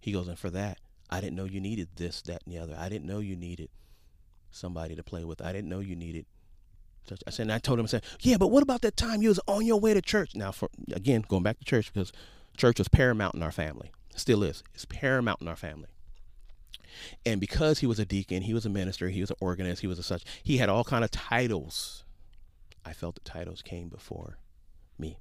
[0.00, 0.78] He goes, and for that,
[1.08, 2.76] I didn't know you needed this, that, and the other.
[2.76, 3.68] I didn't know you needed
[4.50, 5.40] somebody to play with.
[5.40, 6.26] I didn't know you needed
[7.08, 7.22] such.
[7.28, 9.28] I said, and I told him, I said, yeah, but what about that time you
[9.28, 10.34] was on your way to church?
[10.34, 12.10] Now, for again, going back to church because
[12.56, 13.92] church was paramount in our family.
[14.16, 14.64] Still is.
[14.74, 15.90] It's paramount in our family.
[17.24, 19.86] And because he was a deacon, he was a minister, he was an organist, he
[19.86, 22.02] was a such, he had all kind of titles.
[22.84, 24.38] I felt the titles came before
[24.98, 25.18] me.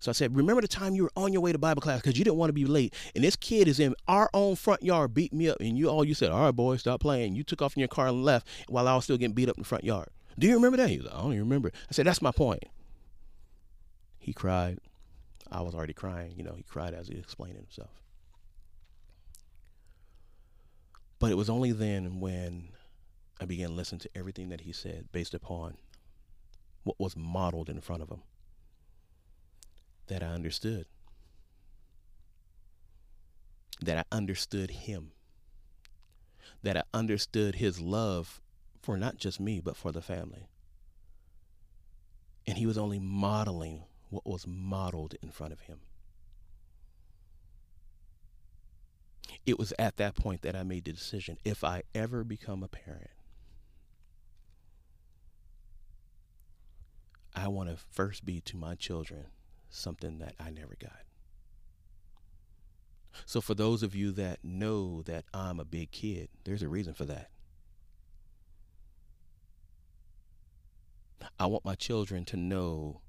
[0.00, 2.18] So I said, remember the time you were on your way to Bible class because
[2.18, 5.14] you didn't want to be late, and this kid is in our own front yard
[5.14, 7.36] beat me up, and you all you said, all right, boy, stop playing.
[7.36, 9.56] You took off in your car and left while I was still getting beat up
[9.56, 10.08] in the front yard.
[10.38, 10.88] Do you remember that?
[10.88, 11.70] He was like, I don't even remember.
[11.88, 12.64] I said, that's my point.
[14.18, 14.80] He cried.
[15.50, 16.34] I was already crying.
[16.36, 17.90] You know, he cried as he explained himself.
[21.18, 22.70] But it was only then when
[23.40, 25.76] I began to listen to everything that he said based upon
[26.84, 28.22] what was modeled in front of him
[30.12, 30.86] that I understood.
[33.80, 35.12] That I understood him.
[36.62, 38.40] That I understood his love
[38.80, 40.48] for not just me, but for the family.
[42.46, 45.78] And he was only modeling what was modeled in front of him.
[49.46, 52.68] It was at that point that I made the decision if I ever become a
[52.68, 53.10] parent,
[57.34, 59.26] I want to first be to my children
[59.70, 61.02] something that I never got.
[63.26, 66.94] So, for those of you that know that I'm a big kid, there's a reason
[66.94, 67.30] for that.
[71.38, 73.00] I want my children to know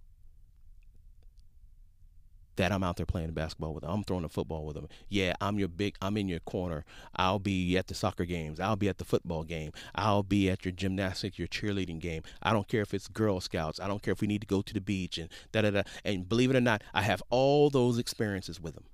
[2.56, 3.92] that I'm out there playing basketball with them.
[3.92, 4.88] I'm throwing a football with them.
[5.10, 6.86] Yeah, I'm your big, I'm in your corner.
[7.16, 8.60] I'll be at the soccer games.
[8.60, 9.72] I'll be at the football game.
[9.96, 12.24] I'll be at your gymnastics, your cheerleading game.
[12.42, 13.80] I don't care if it's Girl Scouts.
[13.80, 15.84] I don't care if we need to go to the beach and da da da.
[16.06, 18.86] And believe it or not, I have all those experiences with them.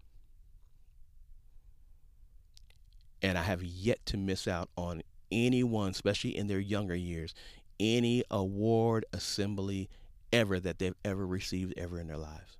[3.21, 5.01] And I have yet to miss out on
[5.31, 7.33] anyone, especially in their younger years,
[7.79, 9.89] any award assembly
[10.31, 12.57] ever that they've ever received ever in their lives.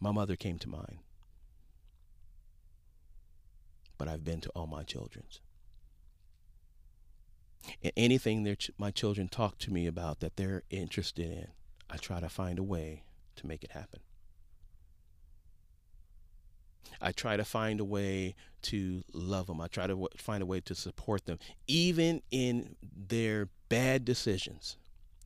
[0.00, 0.98] My mother came to mind.
[3.98, 5.40] But I've been to all my children's.
[7.82, 11.48] And anything that my children talk to me about that they're interested in,
[11.90, 13.04] I try to find a way
[13.36, 14.00] to make it happen.
[17.00, 19.60] I try to find a way to love them.
[19.60, 24.76] I try to w- find a way to support them, even in their bad decisions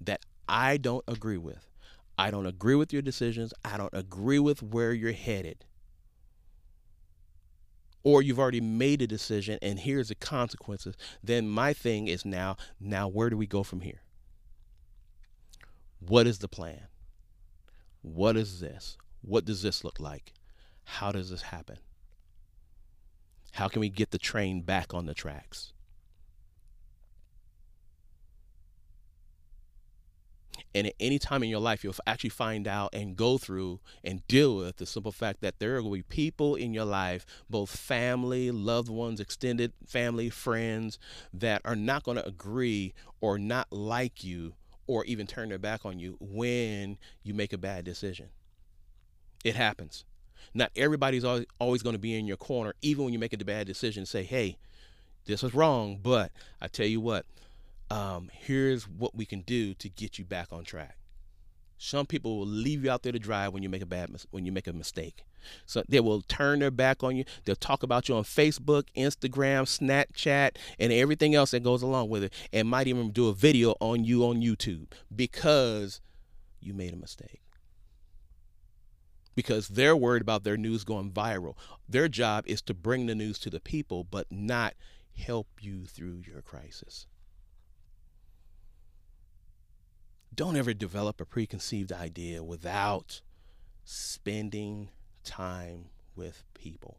[0.00, 1.69] that I don't agree with.
[2.20, 3.54] I don't agree with your decisions.
[3.64, 5.64] I don't agree with where you're headed.
[8.02, 10.96] Or you've already made a decision and here's the consequences.
[11.24, 14.02] Then my thing is now, now where do we go from here?
[15.98, 16.88] What is the plan?
[18.02, 18.98] What is this?
[19.22, 20.34] What does this look like?
[20.84, 21.78] How does this happen?
[23.52, 25.72] How can we get the train back on the tracks?
[30.74, 34.26] And at any time in your life, you'll actually find out and go through and
[34.28, 38.50] deal with the simple fact that there will be people in your life, both family,
[38.50, 40.98] loved ones, extended family, friends,
[41.34, 44.54] that are not going to agree or not like you
[44.86, 48.28] or even turn their back on you when you make a bad decision.
[49.44, 50.04] It happens.
[50.54, 53.44] Not everybody's always, always going to be in your corner, even when you make a
[53.44, 54.06] bad decision.
[54.06, 54.58] Say, hey,
[55.26, 57.24] this was wrong, but I tell you what,
[57.91, 60.97] um, here's what we can do to get you back on track.
[61.76, 64.45] Some people will leave you out there to dry when you make a bad when
[64.45, 65.24] you make a mistake.
[65.64, 67.24] So they will turn their back on you.
[67.45, 72.24] They'll talk about you on Facebook, Instagram, Snapchat, and everything else that goes along with
[72.24, 76.03] it, and might even do a video on you on YouTube because
[76.61, 77.41] you made a mistake.
[79.34, 81.55] Because they're worried about their news going viral.
[81.88, 84.74] Their job is to bring the news to the people, but not
[85.16, 87.07] help you through your crisis.
[90.35, 93.20] Don't ever develop a preconceived idea without
[93.85, 94.91] spending
[95.24, 96.99] time with people.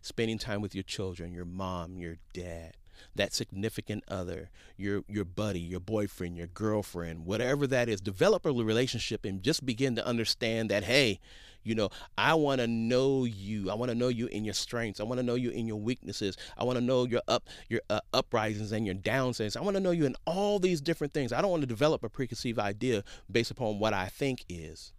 [0.00, 2.76] Spending time with your children, your mom, your dad,
[3.14, 8.52] that significant other, your your buddy, your boyfriend, your girlfriend, whatever that is, develop a
[8.52, 11.20] relationship and just begin to understand that hey,
[11.64, 13.70] you know, I want to know you.
[13.70, 15.00] I want to know you in your strengths.
[15.00, 16.36] I want to know you in your weaknesses.
[16.56, 19.56] I want to know your up your uh, uprisings and your downsides.
[19.56, 21.32] I want to know you in all these different things.
[21.32, 24.92] I don't want to develop a preconceived idea based upon what I think is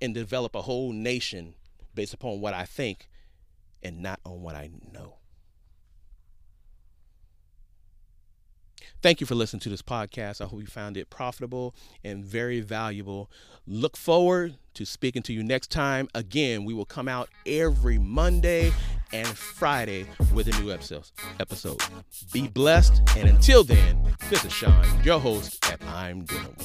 [0.00, 1.54] and develop a whole nation
[1.94, 3.08] based upon what I think
[3.82, 5.16] and not on what I know.
[9.02, 10.40] Thank you for listening to this podcast.
[10.40, 11.74] I hope you found it profitable
[12.04, 13.28] and very valuable.
[13.66, 16.08] Look forward to speaking to you next time.
[16.14, 18.70] Again, we will come out every Monday
[19.12, 21.80] and Friday with a new episode.
[22.32, 26.56] Be blessed, and until then, this is Sean, your host at I'm Dealing